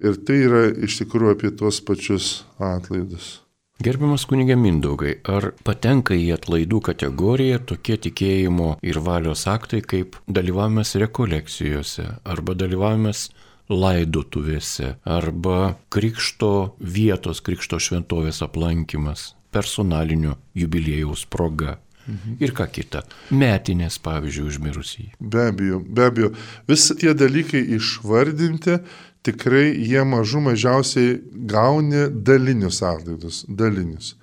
Ir 0.00 0.16
tai 0.24 0.40
yra 0.46 0.64
iš 0.72 1.02
tikrųjų 1.02 1.36
apie 1.36 1.52
tuos 1.56 1.80
pačius 1.84 2.32
atlaidus. 2.56 3.38
Gerbiamas 3.80 4.26
kunigė 4.28 4.58
Mindaugai, 4.60 5.14
ar 5.24 5.54
patenka 5.64 6.12
į 6.12 6.34
atlaidų 6.34 6.82
kategoriją 6.90 7.62
tokie 7.64 7.96
tikėjimo 7.96 8.74
ir 8.84 9.00
valios 9.00 9.46
aktai 9.48 9.80
kaip 9.80 10.18
dalyvavimas 10.28 10.92
rekolekcijose 11.00 12.04
arba 12.28 12.56
dalyvavimas 12.60 13.30
laidotuvėse 13.72 14.98
arba 15.08 15.76
krikšto 15.88 16.52
vietos, 16.80 17.40
krikšto 17.40 17.80
šventovės 17.80 18.42
aplankimas 18.44 19.30
personaliniu 19.50 20.36
jubiliejaus 20.54 21.24
proga? 21.24 21.78
Mhm. 22.06 22.36
Ir 22.42 22.52
ką 22.56 22.66
kita. 22.72 23.04
Metinės, 23.30 24.00
pavyzdžiui, 24.02 24.46
užmirusį. 24.50 25.04
Be 25.20 25.48
abejo, 25.50 25.80
be 25.80 26.06
abejo. 26.08 26.30
Visi 26.68 26.96
tie 26.98 27.12
dalykai 27.14 27.60
išvardinti 27.76 28.80
tikrai 29.26 29.72
jie 29.76 30.02
mažų 30.06 30.42
mažiausiai 30.48 31.18
gauni 31.50 32.08
dalinius 32.10 32.80
atlaidus, 32.82 33.44
dalinius. 33.48 34.14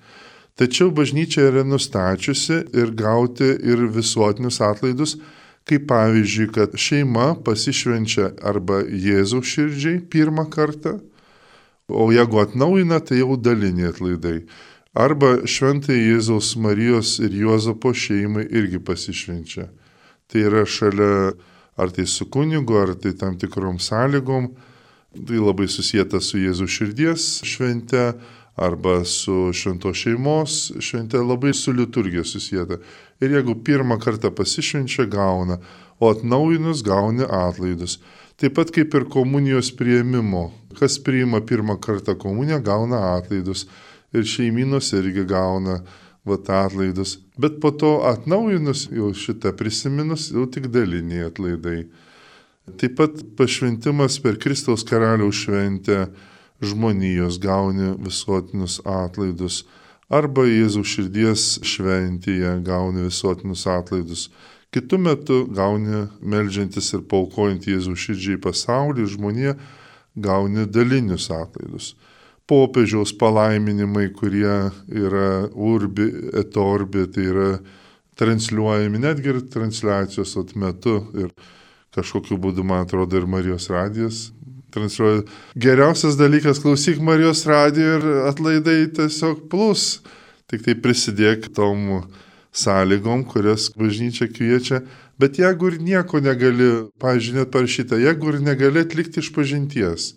Tačiau 0.58 0.90
bažnyčia 0.90 1.44
yra 1.52 1.62
nustačiusi 1.62 2.64
ir 2.74 2.90
gauti 2.98 3.46
ir 3.46 3.84
visuotinius 3.94 4.58
atlaidus, 4.64 5.14
kaip 5.68 5.84
pavyzdžiui, 5.86 6.48
kad 6.54 6.74
šeima 6.74 7.28
pasišvenčia 7.46 8.32
arba 8.42 8.80
Jėzų 8.82 9.42
širdžiai 9.44 10.00
pirmą 10.10 10.48
kartą, 10.50 10.96
o 11.88 12.08
jeigu 12.12 12.40
atnaujina, 12.42 12.98
tai 13.00 13.20
jau 13.20 13.36
daliniai 13.38 13.92
atlaidai. 13.92 14.40
Arba 14.98 15.44
šventai 15.46 15.94
Jėzaus 16.00 16.56
Marijos 16.58 17.18
ir 17.22 17.36
Juozapo 17.38 17.92
šeimai 17.94 18.48
irgi 18.48 18.80
pasišvenčia. 18.82 19.68
Tai 20.28 20.42
yra 20.42 20.64
šalia 20.66 21.36
ar 21.78 21.92
tai 21.94 22.06
su 22.06 22.26
kunigu, 22.26 22.74
ar 22.80 22.96
tai 22.98 23.12
tam 23.14 23.38
tikrom 23.38 23.78
sąlygom, 23.78 24.50
Tai 25.14 25.38
labai 25.40 25.68
susijęta 25.72 26.20
su 26.20 26.36
Jėzų 26.36 26.66
širdies 26.68 27.22
švente 27.48 28.12
arba 28.60 29.04
su 29.08 29.52
švento 29.56 29.94
šeimos 29.96 30.56
švente, 30.84 31.16
labai 31.22 31.54
su 31.56 31.72
liturgija 31.72 32.24
susijęta. 32.28 32.76
Ir 33.24 33.32
jeigu 33.38 33.54
pirmą 33.64 33.96
kartą 34.02 34.30
pasišvenčia, 34.34 35.06
gauna, 35.08 35.56
o 35.98 36.10
atnaujinus 36.12 36.82
gauni 36.84 37.24
atlaidus. 37.24 37.98
Taip 38.38 38.54
pat 38.58 38.70
kaip 38.74 38.94
ir 38.94 39.06
komunijos 39.10 39.70
prieimimo. 39.78 40.50
Kas 40.78 40.98
priima 41.02 41.40
pirmą 41.40 41.78
kartą 41.80 42.14
komuniją, 42.18 42.60
gauna 42.62 43.00
atlaidus. 43.16 43.64
Ir 44.12 44.28
šeiminos 44.28 44.92
irgi 44.92 45.24
gauna 45.24 45.80
vat 46.28 46.50
atlaidus. 46.52 47.16
Bet 47.40 47.58
po 47.62 47.72
to 47.72 47.96
atnaujinus 48.12 48.90
jau 48.92 49.08
šitą 49.14 49.54
prisiminus, 49.56 50.28
jau 50.36 50.44
tik 50.46 50.68
daliniai 50.74 51.30
atlaidai. 51.32 51.80
Taip 52.76 52.96
pat 52.98 53.22
pašventimas 53.38 54.18
per 54.22 54.36
Kristaus 54.42 54.84
karaliaus 54.84 55.44
šventę 55.44 56.08
žmonijos 56.60 57.38
gauni 57.40 57.94
visuotinius 58.02 58.80
atlaidus, 58.84 59.62
arba 60.08 60.44
Jėzaus 60.48 60.90
širdies 60.92 61.48
šventėje 61.66 62.58
gauni 62.66 63.06
visuotinius 63.06 63.66
atlaidus. 63.70 64.28
Kitu 64.74 64.98
metu 65.00 65.46
gauni 65.54 66.06
melžiantis 66.20 66.92
ir 66.92 67.04
paukojant 67.08 67.64
Jėzaus 67.68 68.04
širdžiai 68.04 68.40
pasaulį 68.44 69.06
žmonėje 69.14 69.54
gauni 70.18 70.66
dalinius 70.66 71.30
atlaidus. 71.32 71.94
Popiežiaus 72.48 73.12
palaiminimai, 73.20 74.08
kurie 74.16 74.70
yra 74.88 75.48
urbi 75.52 76.08
etorbi, 76.40 77.04
tai 77.12 77.26
yra 77.28 77.48
transliuojami 78.18 79.02
netgi 79.02 79.34
ir 79.34 79.40
transliacijos 79.52 80.32
atmetu. 80.40 80.96
Ir 81.16 81.32
kažkokiu 81.96 82.36
būdu, 82.40 82.64
man 82.66 82.84
atrodo, 82.84 83.16
ir 83.16 83.28
Marijos 83.30 83.70
radijas 83.72 84.28
transliuoja. 84.70 85.22
Geriausias 85.56 86.16
dalykas, 86.18 86.60
klausyk 86.62 87.00
Marijos 87.00 87.46
radijo 87.46 87.98
ir 87.98 88.06
atlaidai 88.28 88.86
tiesiog 88.94 89.48
plus. 89.50 90.00
Tik 90.48 90.64
tai 90.64 90.74
prisidėk 90.80 91.50
tom 91.56 92.04
sąlygom, 92.56 93.26
kurias 93.28 93.68
bažnyčia 93.76 94.30
kviečia. 94.32 94.82
Bet 95.20 95.38
jeigu 95.40 95.72
ir 95.72 95.80
nieko 95.82 96.22
negali, 96.24 96.88
pažiūrėjau, 97.02 97.42
net 97.42 97.52
parašyta, 97.52 97.98
jeigu 98.00 98.32
ir 98.32 98.40
negali 98.44 98.84
atlikti 98.84 99.20
iš 99.20 99.32
pažinties, 99.34 100.12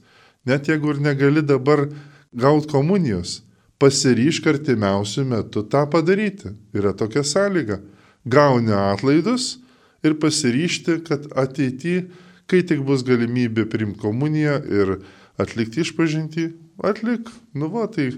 net 0.46 0.70
jeigu 0.70 0.94
ir 0.94 1.02
negali 1.02 1.42
dabar 1.42 1.88
gauti 2.32 2.70
komunijos, 2.72 3.42
pasiryšk 3.82 4.48
artimiausių 4.54 5.26
metų 5.34 5.66
tą 5.74 5.88
padaryti. 5.90 6.54
Yra 6.78 6.94
tokia 6.94 7.26
sąlyga. 7.26 7.82
Gauni 8.30 8.72
atlaidus, 8.78 9.58
ir 10.04 10.18
pasiryšti, 10.20 11.02
kad 11.08 11.28
ateity, 11.38 12.06
kai 12.50 12.64
tik 12.68 12.84
bus 12.86 13.06
galimybė 13.08 13.68
priimti 13.72 14.02
komuniją 14.02 14.58
ir 14.66 14.98
atlikti 15.42 15.86
išpažinti, 15.86 16.50
atlik. 16.84 17.30
Nu 17.54 17.70
va, 17.72 17.88
tai 17.92 18.12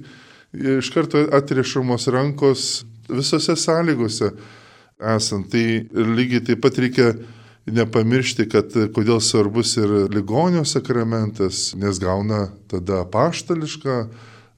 iš 0.54 0.90
karto 0.94 1.22
atrišamos 1.34 2.08
rankos 2.14 2.84
visose 3.10 3.56
sąlygose 3.60 4.32
esant. 5.16 5.50
Tai 5.52 5.64
lygiai 6.18 6.44
taip 6.48 6.64
pat 6.64 6.80
reikia 6.80 7.14
nepamiršti, 7.64 8.48
kad 8.52 8.76
kodėl 8.96 9.22
svarbus 9.24 9.78
ir 9.80 9.92
ligonio 10.12 10.66
sakramentas, 10.68 11.72
nes 11.80 12.00
gauna 12.02 12.50
tada 12.72 13.04
paštališką 13.12 13.98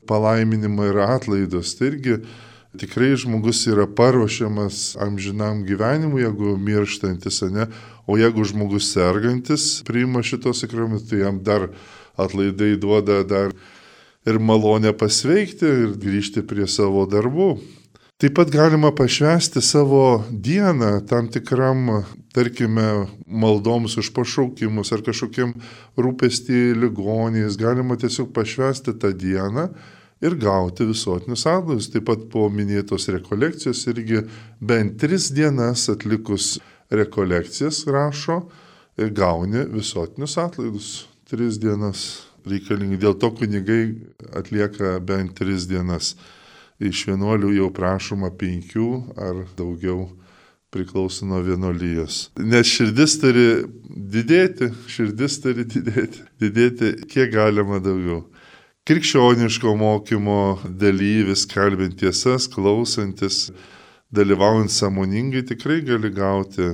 palaiminimą 0.10 0.90
ir 0.92 1.02
atlaidus. 1.06 1.76
Tai 1.78 1.92
irgi 1.94 2.20
tikrai 2.78 3.14
žmogus 3.20 3.64
yra 3.72 3.88
paruošiamas 3.88 4.96
amžinam 5.02 5.64
gyvenimui, 5.68 6.24
jeigu 6.24 6.56
mirštantis, 6.62 7.42
ne? 7.54 7.70
O 8.06 8.18
jeigu 8.20 8.46
žmogus 8.46 8.92
sergantis 8.94 9.82
priima 9.88 10.24
šitos 10.24 10.62
sakramentus, 10.64 11.10
tai 11.10 11.24
jam 11.24 11.40
dar 11.44 11.70
atlaidai 12.18 12.76
duoda 12.78 13.24
dar 13.24 13.56
ir 14.26 14.40
malonę 14.40 14.94
pasveikti 14.98 15.66
ir 15.66 15.98
grįžti 16.02 16.46
prie 16.48 16.68
savo 16.70 17.06
darbų. 17.10 17.56
Taip 18.16 18.38
pat 18.38 18.48
galima 18.48 18.94
pašvesti 18.96 19.60
savo 19.62 20.24
dieną 20.32 21.02
tam 21.10 21.28
tikram, 21.28 22.06
tarkime, 22.32 23.10
maldoms 23.28 23.98
už 24.00 24.14
pašaukimus 24.16 24.94
ar 24.96 25.04
kažkokiem 25.04 25.52
rūpestį 26.00 26.62
ligoniais. 26.80 27.58
Galima 27.60 27.98
tiesiog 28.00 28.32
pašvesti 28.34 28.96
tą 29.02 29.12
dieną 29.12 29.68
ir 30.26 30.38
gauti 30.42 30.88
visuotinius 30.90 31.46
atlaidus. 31.50 31.90
Taip 31.94 32.08
pat 32.10 32.28
po 32.32 32.48
minėtos 32.52 33.10
rekolekcijos 33.14 33.86
irgi 33.94 34.24
bent 34.60 34.98
tris 35.02 35.30
dienas 35.36 35.88
atlikus 35.94 36.56
rekolekcijas 36.94 37.86
rašo 37.92 38.42
ir 38.98 39.12
gauni 39.16 39.66
visuotinius 39.74 40.38
atlaidus. 40.42 40.90
Tris 41.30 41.58
dienas 41.62 42.06
reikalingi. 42.46 43.00
Dėl 43.02 43.18
to 43.20 43.32
kunigai 43.36 43.96
atlieka 44.38 45.00
bent 45.06 45.36
tris 45.40 45.66
dienas 45.70 46.14
iš 46.80 47.06
vienuolių 47.10 47.56
jau 47.56 47.72
prašoma 47.74 48.32
penkių 48.36 48.90
ar 49.16 49.46
daugiau 49.58 50.10
priklauso 50.76 51.26
nuo 51.26 51.40
vienolyjos. 51.44 52.30
Nes 52.44 52.68
širdis 52.68 53.16
turi 53.22 53.48
didėti, 53.88 54.72
širdis 54.92 55.40
turi 55.44 55.64
didėti, 55.72 56.26
didėti 56.42 56.92
kiek 57.08 57.32
galima 57.32 57.80
daugiau. 57.80 58.26
Krikščioniško 58.86 59.72
mokymo 59.80 60.60
dalyvis, 60.78 61.48
kalbint 61.50 61.96
tiesas, 61.98 62.46
klausantis, 62.54 63.48
dalyvaujant 64.14 64.70
samoningai, 64.70 65.42
tikrai 65.50 65.80
gali 65.82 66.12
gauti 66.14 66.68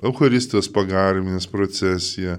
Eucharistijos 0.00 0.70
pagarminės 0.72 1.44
procesiją, 1.52 2.38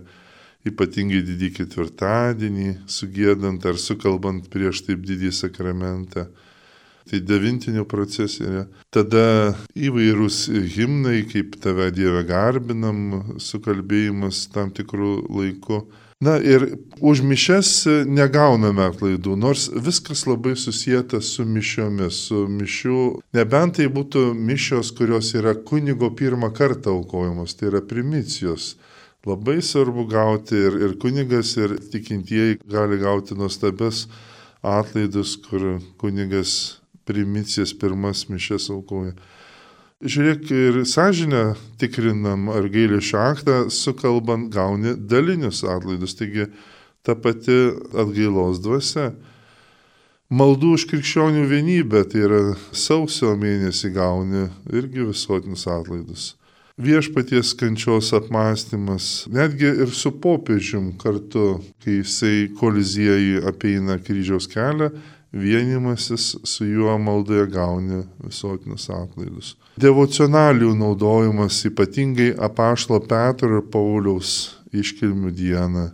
ypatingai 0.65 1.21
didį 1.27 1.51
ketvirtadienį, 1.59 2.71
sugėdant 2.89 3.69
ar 3.69 3.77
sukalbant 3.77 4.49
prieš 4.49 4.81
taip 4.89 5.05
didį 5.05 5.29
sakramentą 5.43 6.31
tai 7.05 7.21
devintinių 7.21 7.85
procesija. 7.85 8.65
Tada 8.89 9.53
įvairūs 9.77 10.47
himnai, 10.73 11.19
kaip 11.29 11.57
tave 11.61 11.91
Dieve 11.93 12.25
garbinam, 12.25 13.37
sukalbėjimas 13.37 14.47
tam 14.53 14.73
tikrų 14.73 15.19
laikų. 15.29 15.83
Na 16.21 16.35
ir 16.37 16.77
už 17.01 17.23
mišes 17.25 17.69
negauname 18.05 18.83
atlaidų, 18.91 19.33
nors 19.41 19.63
viskas 19.73 20.27
labai 20.29 20.53
susijęta 20.53 21.17
su 21.25 21.47
mišiomis, 21.49 22.19
su 22.27 22.43
mišių, 22.45 22.97
nebent 23.33 23.79
tai 23.79 23.87
būtų 23.89 24.27
mišios, 24.37 24.91
kurios 24.93 25.31
yra 25.33 25.55
kunigo 25.57 26.11
pirmą 26.13 26.51
kartą 26.53 26.93
aukojamos, 26.93 27.57
tai 27.57 27.71
yra 27.71 27.81
primicijos. 27.81 28.75
Labai 29.25 29.63
svarbu 29.65 30.05
gauti 30.09 30.61
ir, 30.61 30.77
ir 30.85 30.93
kunigas, 31.01 31.55
ir 31.57 31.73
tikintieji 31.89 32.59
gali 32.69 33.01
gauti 33.01 33.33
nuostabes 33.37 34.05
atlaidus, 34.61 35.39
kur 35.41 35.79
kunigas 35.97 36.81
primicijas 37.09 37.73
pirmas 37.73 38.27
mišes 38.29 38.69
aukoja. 38.69 39.17
Žiūrėk, 40.01 40.47
ir 40.49 40.77
sąžinę 40.89 41.41
tikrinam, 41.77 42.47
ar 42.49 42.65
gailėšio 42.73 43.19
aktą 43.21 43.57
sukalbant 43.69 44.47
gauni 44.49 44.95
dalinius 44.97 45.61
atlaidus, 45.61 46.15
taigi 46.17 46.47
ta 47.05 47.13
pati 47.13 47.57
atgailos 47.93 48.63
dvasia. 48.65 49.11
Maldų 50.33 50.73
už 50.79 50.87
krikščionių 50.89 51.45
vienybę, 51.51 52.01
tai 52.09 52.25
yra 52.25 52.41
sausio 52.73 53.35
mėnesį 53.37 53.93
gauni 53.93 54.47
irgi 54.73 55.05
visuotinius 55.11 55.67
atlaidus. 55.69 56.31
Viešpaties 56.81 57.53
kančios 57.59 58.09
apmąstymas, 58.17 59.27
netgi 59.29 59.69
ir 59.85 59.93
su 59.93 60.15
popiežium 60.17 60.95
kartu, 60.97 61.59
kai 61.83 61.99
jisai 61.99 62.47
koliziejai 62.57 63.43
apeina 63.53 64.01
kryžiaus 64.01 64.49
kelią, 64.49 64.89
vienimasis 65.31 66.37
su 66.43 66.65
juo 66.65 66.97
maldoje 66.97 67.45
gauni 67.53 68.01
visuotinius 68.23 68.89
atlaidus. 68.89 69.53
Devocionalių 69.81 70.75
naudojimas 70.77 71.63
ypatingai 71.65 72.35
apaštalo 72.47 72.99
Petro 73.09 73.57
ir 73.57 73.63
Pauliaus 73.73 74.33
iškilmių 74.77 75.31
dieną 75.33 75.85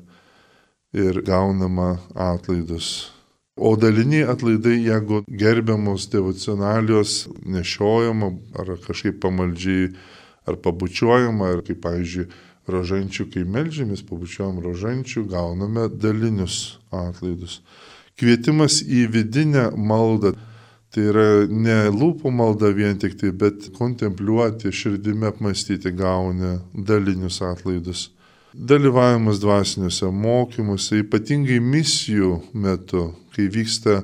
ir 0.98 1.22
gaunama 1.28 1.94
atlaidus. 2.12 3.10
O 3.56 3.76
daliniai 3.80 4.28
atlaidai, 4.34 4.76
jeigu 4.90 5.22
gerbiamos 5.28 6.10
devocionalijos 6.12 7.30
nešiojama 7.46 8.32
ar 8.60 8.76
kažkaip 8.84 9.22
pamaldžiai 9.24 9.94
ar 10.48 10.60
pabučiuojama, 10.64 11.54
ar 11.56 11.64
kaip, 11.66 11.80
pavyzdžiui, 11.88 12.28
rožančių, 12.68 13.30
kai 13.34 13.46
melžiamės, 13.48 14.04
pabučiuojam 14.10 14.60
rožančių, 14.68 15.26
gauname 15.32 15.88
dalinius 15.96 16.78
atlaidus 16.92 17.62
kvietimas 18.18 18.82
į 18.82 19.08
vidinę 19.14 19.70
maldą. 19.78 20.34
Tai 20.98 21.04
yra 21.12 21.46
ne 21.46 21.92
lūpų 21.94 22.32
malda 22.34 22.72
vien 22.74 22.98
tik 22.98 23.20
tai, 23.22 23.30
bet 23.30 23.68
kontempliuoti, 23.76 24.72
širdimi 24.74 25.28
apmastyti 25.30 25.92
gauni 25.94 26.56
dalinius 26.74 27.38
atlaidus. 27.46 28.08
Dalyvavimas 28.58 29.38
dvasiniuose 29.38 30.10
mokymuose, 30.10 31.04
ypatingai 31.04 31.60
misijų 31.62 32.32
metu, 32.58 33.12
kai 33.36 33.46
vyksta 33.54 34.00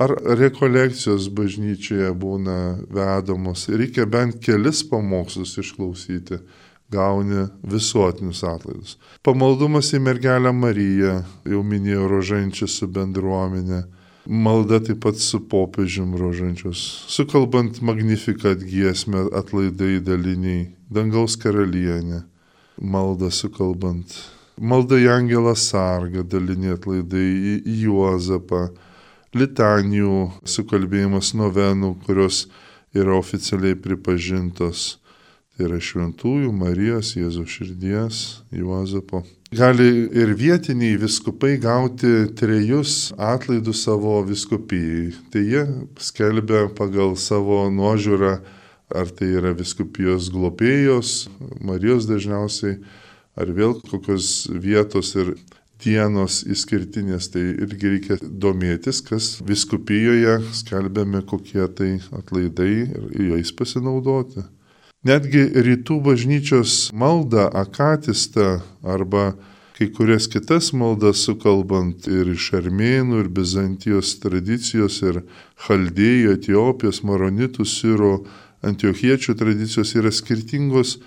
ar 0.00 0.16
rekolekcijos 0.40 1.28
bažnyčioje 1.36 2.08
būna 2.16 2.56
vedamos, 2.88 3.66
reikia 3.68 4.08
bent 4.08 4.40
kelis 4.40 4.80
pamokslus 4.88 5.58
išklausyti 5.60 6.40
gauni 6.88 7.50
visuotinius 7.68 8.46
atlaidus. 8.48 8.96
Pamaldumas 9.20 9.92
į 9.92 10.00
mergelę 10.08 10.56
Mariją, 10.56 11.18
jau 11.44 11.60
minėjau, 11.60 12.08
rožančius 12.16 12.80
su 12.80 12.88
bendruomenė. 12.88 13.84
Malda 14.30 14.78
taip 14.78 15.00
pat 15.02 15.18
su 15.18 15.40
popiežium 15.50 16.14
rožančius. 16.14 16.80
Sukalbant 17.10 17.80
magnifikat 17.82 18.62
giesmę 18.62 19.24
atlaidai 19.34 19.98
daliniai, 20.06 20.68
dangaus 20.86 21.34
karalienė. 21.34 22.22
Malda 22.78 23.32
sukalbant. 23.34 24.14
Malda 24.54 25.00
į 25.02 25.10
Angelą 25.16 25.56
Sargą, 25.58 26.22
daliniai 26.22 26.76
atlaidai 26.76 27.26
į 27.58 27.76
Juozapą. 27.82 28.68
Litanijų 29.34 30.30
sukalbėjimas 30.46 31.34
novenų, 31.34 31.96
kurios 32.06 32.44
yra 32.94 33.18
oficialiai 33.18 33.74
pripažintos 33.78 35.00
Tai 35.60 35.66
yra 35.68 35.76
šventųjų 35.84 36.54
Marijos, 36.56 37.10
Jėzaus 37.18 37.52
širdies, 37.52 38.18
Juozapo. 38.48 39.18
Gali 39.50 40.06
ir 40.14 40.30
vietiniai 40.38 40.94
viskupai 40.94 41.56
gauti 41.58 42.28
trejus 42.38 43.10
atlaidus 43.18 43.80
savo 43.82 44.20
viskupijai. 44.22 45.08
Tai 45.32 45.42
jie 45.42 45.62
skelbia 45.98 46.68
pagal 46.78 47.16
savo 47.18 47.64
nuožiūrą, 47.74 48.36
ar 48.94 49.10
tai 49.10 49.32
yra 49.40 49.50
viskupijos 49.58 50.28
globėjos, 50.30 51.26
Marijos 51.66 52.06
dažniausiai, 52.06 52.76
ar 53.34 53.50
vėl 53.50 53.74
kokios 53.90 54.46
vietos 54.54 55.16
ir 55.18 55.34
dienos 55.82 56.44
išskirtinės, 56.46 57.32
tai 57.34 57.42
irgi 57.50 57.94
reikia 57.96 58.20
domėtis, 58.22 59.02
kas 59.02 59.32
viskupijoje 59.42 60.38
skelbiami 60.62 61.26
kokie 61.26 61.66
tai 61.74 61.96
atlaidai 62.14 62.72
ir 62.86 63.10
jais 63.32 63.50
pasinaudoti. 63.50 64.46
Netgi 65.00 65.46
rytų 65.56 65.94
bažnyčios 66.04 66.90
maldą 66.92 67.46
akatistą 67.56 68.58
arba 68.84 69.30
kai 69.78 69.88
kurias 69.96 70.26
kitas 70.28 70.74
maldas 70.76 71.22
sukalbant 71.24 72.04
ir 72.04 72.28
iš 72.34 72.50
armėnų, 72.58 73.22
ir 73.22 73.30
bizantijos 73.32 74.10
tradicijos, 74.20 75.00
ir 75.00 75.22
chaldėjų, 75.64 76.36
etiopijos, 76.36 77.00
maronitų, 77.00 77.64
siro, 77.64 78.12
antiochiečių 78.60 79.38
tradicijos 79.40 79.96
yra 79.96 80.12
skirtingos 80.12 80.98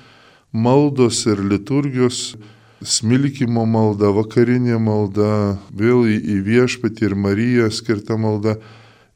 maldos 0.50 1.28
ir 1.30 1.46
liturgijos, 1.46 2.34
smilkimo 2.82 3.68
malda, 3.70 4.10
vakarinė 4.10 4.82
malda, 4.82 5.60
vėl 5.70 6.08
į 6.10 6.42
viešpatį 6.50 7.12
ir 7.12 7.20
Mariją 7.30 7.70
skirta 7.70 8.18
malda. 8.18 8.58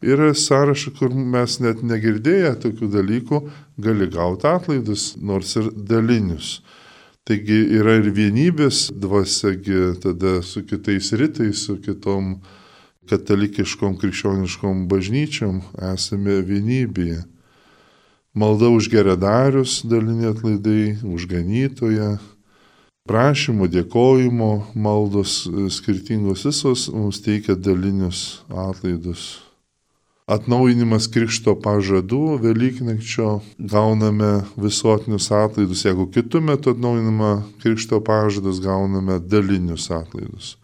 Yra 0.05 0.36
sąrašai, 0.38 0.91
kur 0.93 1.09
mes 1.09 1.57
net 1.65 1.82
negirdėję 1.82 2.51
tokių 2.61 2.91
dalykų, 2.93 3.47
gali 3.78 4.07
gauti 4.09 4.47
atlaidus, 4.47 5.15
nors 5.21 5.55
ir 5.55 5.69
dalinius. 5.89 6.61
Taigi 7.28 7.59
yra 7.75 7.97
ir 7.99 8.09
vienybės 8.15 8.88
dvasiagi 8.95 9.97
tada 10.03 10.39
su 10.41 10.63
kitais 10.63 11.11
rytais, 11.11 11.65
su 11.67 11.75
kitom 11.84 12.38
katalikiškom 13.07 13.97
krikščioniškom 13.99 14.86
bažnyčiom 14.91 15.59
esame 15.93 16.39
vienybėje. 16.47 17.25
Malda 18.38 18.69
už 18.71 18.89
geradarius 18.93 19.82
dalinė 19.88 20.32
atlaidai, 20.32 20.97
už 21.03 21.25
ganytoją, 21.32 22.15
prašymo, 23.09 23.67
dėkojimo 23.71 24.51
maldos 24.75 25.41
skirtingos 25.73 26.45
visos 26.47 26.88
mums 26.93 27.19
teikia 27.25 27.55
dalinius 27.55 28.43
atlaidus 28.47 29.47
atnaujinimas 30.28 31.07
krikšto 31.07 31.53
pažadų 31.63 32.38
Velyknakčio 32.43 33.38
gauname 33.57 34.41
visuotinius 34.59 35.30
atlaidus. 35.32 35.86
Jeigu 35.88 36.09
kitų 36.11 36.41
metų 36.49 36.73
atnaujinama 36.75 37.32
krikšto 37.63 38.01
pažadas, 38.03 38.59
gauname 38.63 39.21
dalinius 39.23 39.88
atlaidus. 39.91 40.57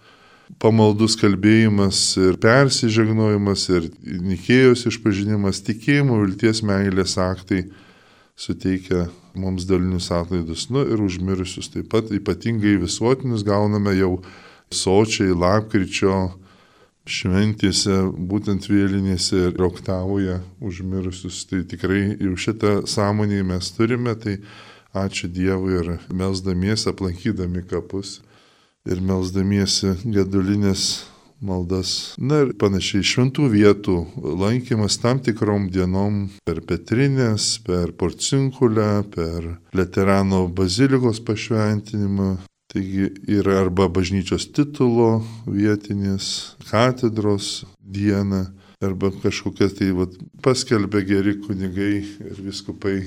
pamaldus 0.59 1.16
kalbėjimas 1.18 1.97
ir 2.20 2.36
persižegnojimas 2.38 3.64
ir 3.70 3.88
Nikėjos 4.03 4.86
išpažinimas, 4.91 5.64
tikėjimo, 5.66 6.20
vilties, 6.22 6.61
meilės 6.61 7.18
aktai 7.18 7.64
suteikia 8.36 9.07
mums 9.34 9.66
dalinius 9.66 10.11
atlaidus. 10.11 10.70
Nu 10.70 10.84
ir 10.84 11.01
užmirusius 11.01 11.72
taip 11.74 11.89
pat 11.89 12.11
ypatingai 12.11 12.76
visuotinius 12.84 13.43
gauname 13.47 13.95
jau 13.95 14.20
sočiai 14.70 15.34
lapkričio 15.34 16.34
šventėse, 17.10 17.99
būtent 18.32 18.68
vėlinėse 18.70 19.49
ir 19.49 19.64
oktavoje 19.64 20.39
užmirusius. 20.64 21.43
Tai 21.49 21.64
tikrai 21.70 22.04
jau 22.16 22.36
šitą 22.39 22.76
sąmonį 22.89 23.41
mes 23.49 23.72
turime, 23.76 24.16
tai 24.16 24.39
ačiū 24.93 25.28
Dievui 25.32 25.80
ir 25.80 25.95
melzdamiesi, 26.14 26.89
aplankydami 26.91 27.66
kapus 27.68 28.22
ir 28.86 29.01
melzdamiesi 29.01 29.97
gedulinės 30.04 31.04
maldas. 31.43 32.16
Na 32.18 32.43
ir 32.43 32.54
panašiai 32.60 33.04
šventų 33.04 33.49
vietų 33.51 33.97
lankymas 34.39 34.97
tam 35.04 35.20
tikrom 35.24 35.68
dienom 35.74 36.30
per 36.47 36.62
Petrinės, 36.64 37.58
per 37.66 37.91
Porcinkulę, 37.99 39.04
per 39.12 39.58
Leterano 39.76 40.45
bazilikos 40.47 41.20
pašventinimą, 41.28 42.38
Taigi 42.74 43.11
yra 43.30 43.59
arba 43.61 43.86
bažnyčios 43.86 44.47
titulo 44.49 45.21
vietinės 45.45 46.55
katedros 46.65 47.67
diena, 47.78 48.47
arba 48.82 49.11
kažkokia 49.13 49.69
tai 49.78 49.91
vat, 49.93 50.15
paskelbė 50.41 51.03
geri 51.05 51.36
kunigai 51.43 52.01
ir 52.01 52.41
viskupai, 52.41 53.03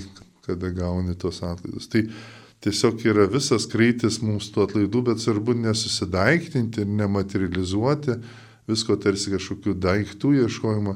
kada 0.46 0.70
gauni 0.70 1.18
tos 1.18 1.42
atlaidus. 1.42 1.90
Tai 1.90 2.04
tiesiog 2.62 3.02
yra 3.10 3.26
visas 3.26 3.66
kreitis 3.66 4.20
mums 4.22 4.52
tų 4.54 4.68
atlaidų, 4.68 5.02
bet 5.10 5.26
svarbu 5.26 5.58
nesusidaiktinti 5.58 6.86
ir 6.86 6.96
nematerializuoti 7.02 8.20
visko 8.70 8.94
tarsi 9.02 9.34
kažkokių 9.34 9.74
daiktų 9.82 10.36
ieškojimo, 10.44 10.94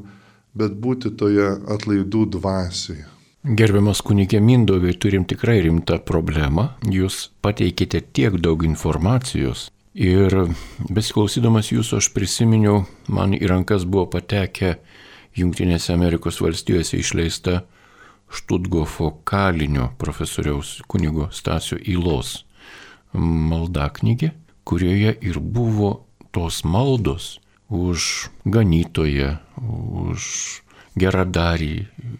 bet 0.54 0.78
būti 0.78 1.10
toje 1.18 1.56
atlaidų 1.74 2.28
dvasioje. 2.38 3.06
Gerbiamas 3.40 4.02
kunigė 4.04 4.36
Mindovai, 4.44 4.92
turim 5.00 5.22
tikrai 5.24 5.62
rimtą 5.64 5.96
problemą. 6.04 6.74
Jūs 6.84 7.30
pateikite 7.40 8.02
tiek 8.12 8.36
daug 8.36 8.66
informacijos. 8.68 9.70
Ir 9.96 10.52
besiklausydamas 10.92 11.70
jūsų 11.72 12.02
aš 12.02 12.10
prisiminiau, 12.12 12.82
man 13.08 13.32
į 13.32 13.48
rankas 13.48 13.88
buvo 13.88 14.10
patekę 14.12 14.74
Junktinėse 15.40 15.94
Amerikos 15.96 16.42
valstijose 16.44 17.00
išleista 17.00 17.62
Štutgofo 18.28 19.14
kalinio 19.24 19.88
profesoriaus 19.96 20.76
kunigo 20.84 21.30
Stasio 21.32 21.80
Įlos 21.80 22.42
malda 23.16 23.88
knygė, 23.88 24.34
kurioje 24.68 25.16
ir 25.16 25.40
buvo 25.40 26.02
tos 26.30 26.60
maldos 26.60 27.38
už 27.72 28.28
ganytoją, 28.44 29.38
už 29.56 30.28
geradarį 30.98 31.74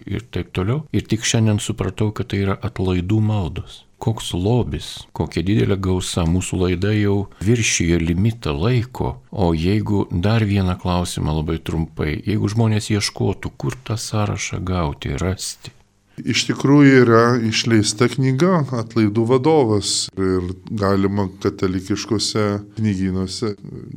ir 0.07 0.27
taip 0.33 0.53
toliau. 0.57 0.85
Ir 0.93 1.07
tik 1.07 1.27
šiandien 1.27 1.61
supratau, 1.62 2.11
kad 2.14 2.31
tai 2.31 2.45
yra 2.45 2.59
atlaidų 2.62 3.21
maldos. 3.25 3.85
Koks 4.01 4.31
lobis, 4.33 4.87
kokia 5.12 5.43
didelė 5.45 5.77
gausa, 5.77 6.25
mūsų 6.25 6.61
laida 6.62 6.93
jau 6.97 7.27
viršijo 7.45 7.99
limitą 8.01 8.55
laiko, 8.57 9.18
o 9.29 9.51
jeigu 9.53 10.07
dar 10.11 10.47
vieną 10.49 10.79
klausimą 10.81 11.35
labai 11.43 11.59
trumpai, 11.61 12.14
jeigu 12.25 12.49
žmonės 12.49 12.89
ieškotų, 12.95 13.53
kur 13.61 13.77
tą 13.85 13.99
sąrašą 14.01 14.62
gauti, 14.64 15.12
rasti. 15.21 15.75
Iš 16.21 16.43
tikrųjų 16.51 16.97
yra 17.05 17.23
išleista 17.49 18.09
knyga 18.12 18.64
Atlaidų 18.77 19.23
vadovas 19.29 19.93
ir 20.21 20.51
galima 20.68 21.29
katalikiškose 21.41 22.47
knygynuose 22.77 23.55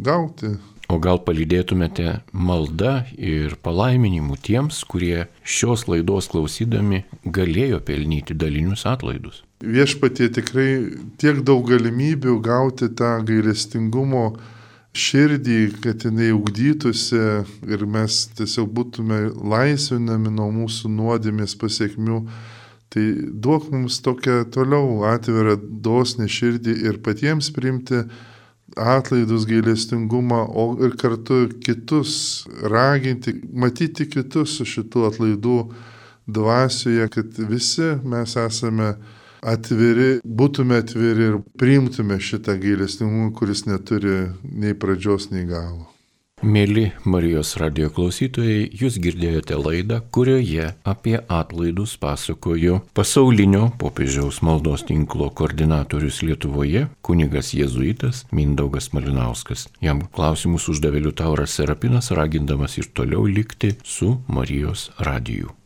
gauti 0.07 0.53
O 0.93 0.99
gal 1.01 1.17
palydėtumėte 1.25 2.19
maldą 2.37 2.91
ir 3.17 3.55
palaiminimu 3.65 4.35
tiems, 4.45 4.83
kurie 4.85 5.23
šios 5.41 5.87
laidos 5.89 6.27
klausydami 6.29 6.99
galėjo 7.25 7.79
pelnyti 7.87 8.35
dalinius 8.37 8.83
atlaidus? 8.91 9.39
Viešpatie 9.63 10.27
tikrai 10.35 10.67
tiek 11.17 11.39
daug 11.47 11.63
galimybių 11.71 12.35
gauti 12.45 12.91
tą 12.99 13.15
gailestingumo 13.25 14.35
širdį, 14.93 15.61
kad 15.81 16.05
jinai 16.05 16.29
ugdytųsi 16.35 17.21
ir 17.73 17.85
mes 17.89 18.19
tiesiog 18.37 18.69
būtume 18.77 19.23
laisvinami 19.33 20.33
nuo 20.35 20.51
mūsų 20.59 20.91
nuodėmės 20.93 21.57
pasiekmių. 21.63 22.19
Tai 22.93 23.07
duok 23.47 23.71
mums 23.73 23.97
tokią 24.05 24.43
toliau 24.53 25.07
atvirą 25.09 25.57
dosnį 25.57 26.29
širdį 26.29 26.77
ir 26.85 27.01
patiems 27.01 27.49
priimti 27.55 28.03
atlaidus 28.77 29.45
gailestingumą, 29.49 30.43
o 30.49 30.65
ir 30.83 30.95
kartu 30.97 31.47
kitus 31.63 32.45
raginti, 32.61 33.35
matyti 33.53 34.07
kitus 34.09 34.57
su 34.57 34.67
šitų 34.67 35.07
atlaidų 35.11 35.57
dvasioje, 36.27 37.07
kad 37.13 37.39
visi 37.49 37.93
mes 38.03 38.35
esame 38.39 38.93
atviri, 39.43 40.19
būtume 40.23 40.79
atviri 40.83 41.29
ir 41.31 41.39
priimtume 41.59 42.19
šitą 42.19 42.55
gailestingumą, 42.61 43.33
kuris 43.35 43.65
neturi 43.67 44.29
nei 44.43 44.73
pradžios, 44.73 45.29
nei 45.33 45.45
galo. 45.49 45.92
Mėly 46.43 46.89
Marijos 47.07 47.53
radio 47.55 47.87
klausytojai, 47.87 48.65
jūs 48.75 48.97
girdėjote 48.99 49.55
laidą, 49.55 50.01
kurioje 50.11 50.73
apie 50.83 51.15
atlaidus 51.31 51.93
pasakojo 52.01 52.81
pasaulinio 52.99 53.69
popiežiaus 53.79 54.41
maldos 54.43 54.83
tinklo 54.89 55.29
koordinatorius 55.39 56.19
Lietuvoje, 56.27 56.89
kunigas 56.99 57.53
jėzuitas 57.55 58.25
Mindaugas 58.35 58.91
Malinauskas. 58.91 59.69
Jam 59.79 60.03
klausimus 60.11 60.67
uždavė 60.67 61.05
Liutauras 61.07 61.55
Serapinas, 61.55 62.11
ragindamas 62.11 62.75
ir 62.75 62.91
toliau 62.91 63.23
likti 63.23 63.77
su 63.87 64.17
Marijos 64.27 64.89
radiju. 64.99 65.62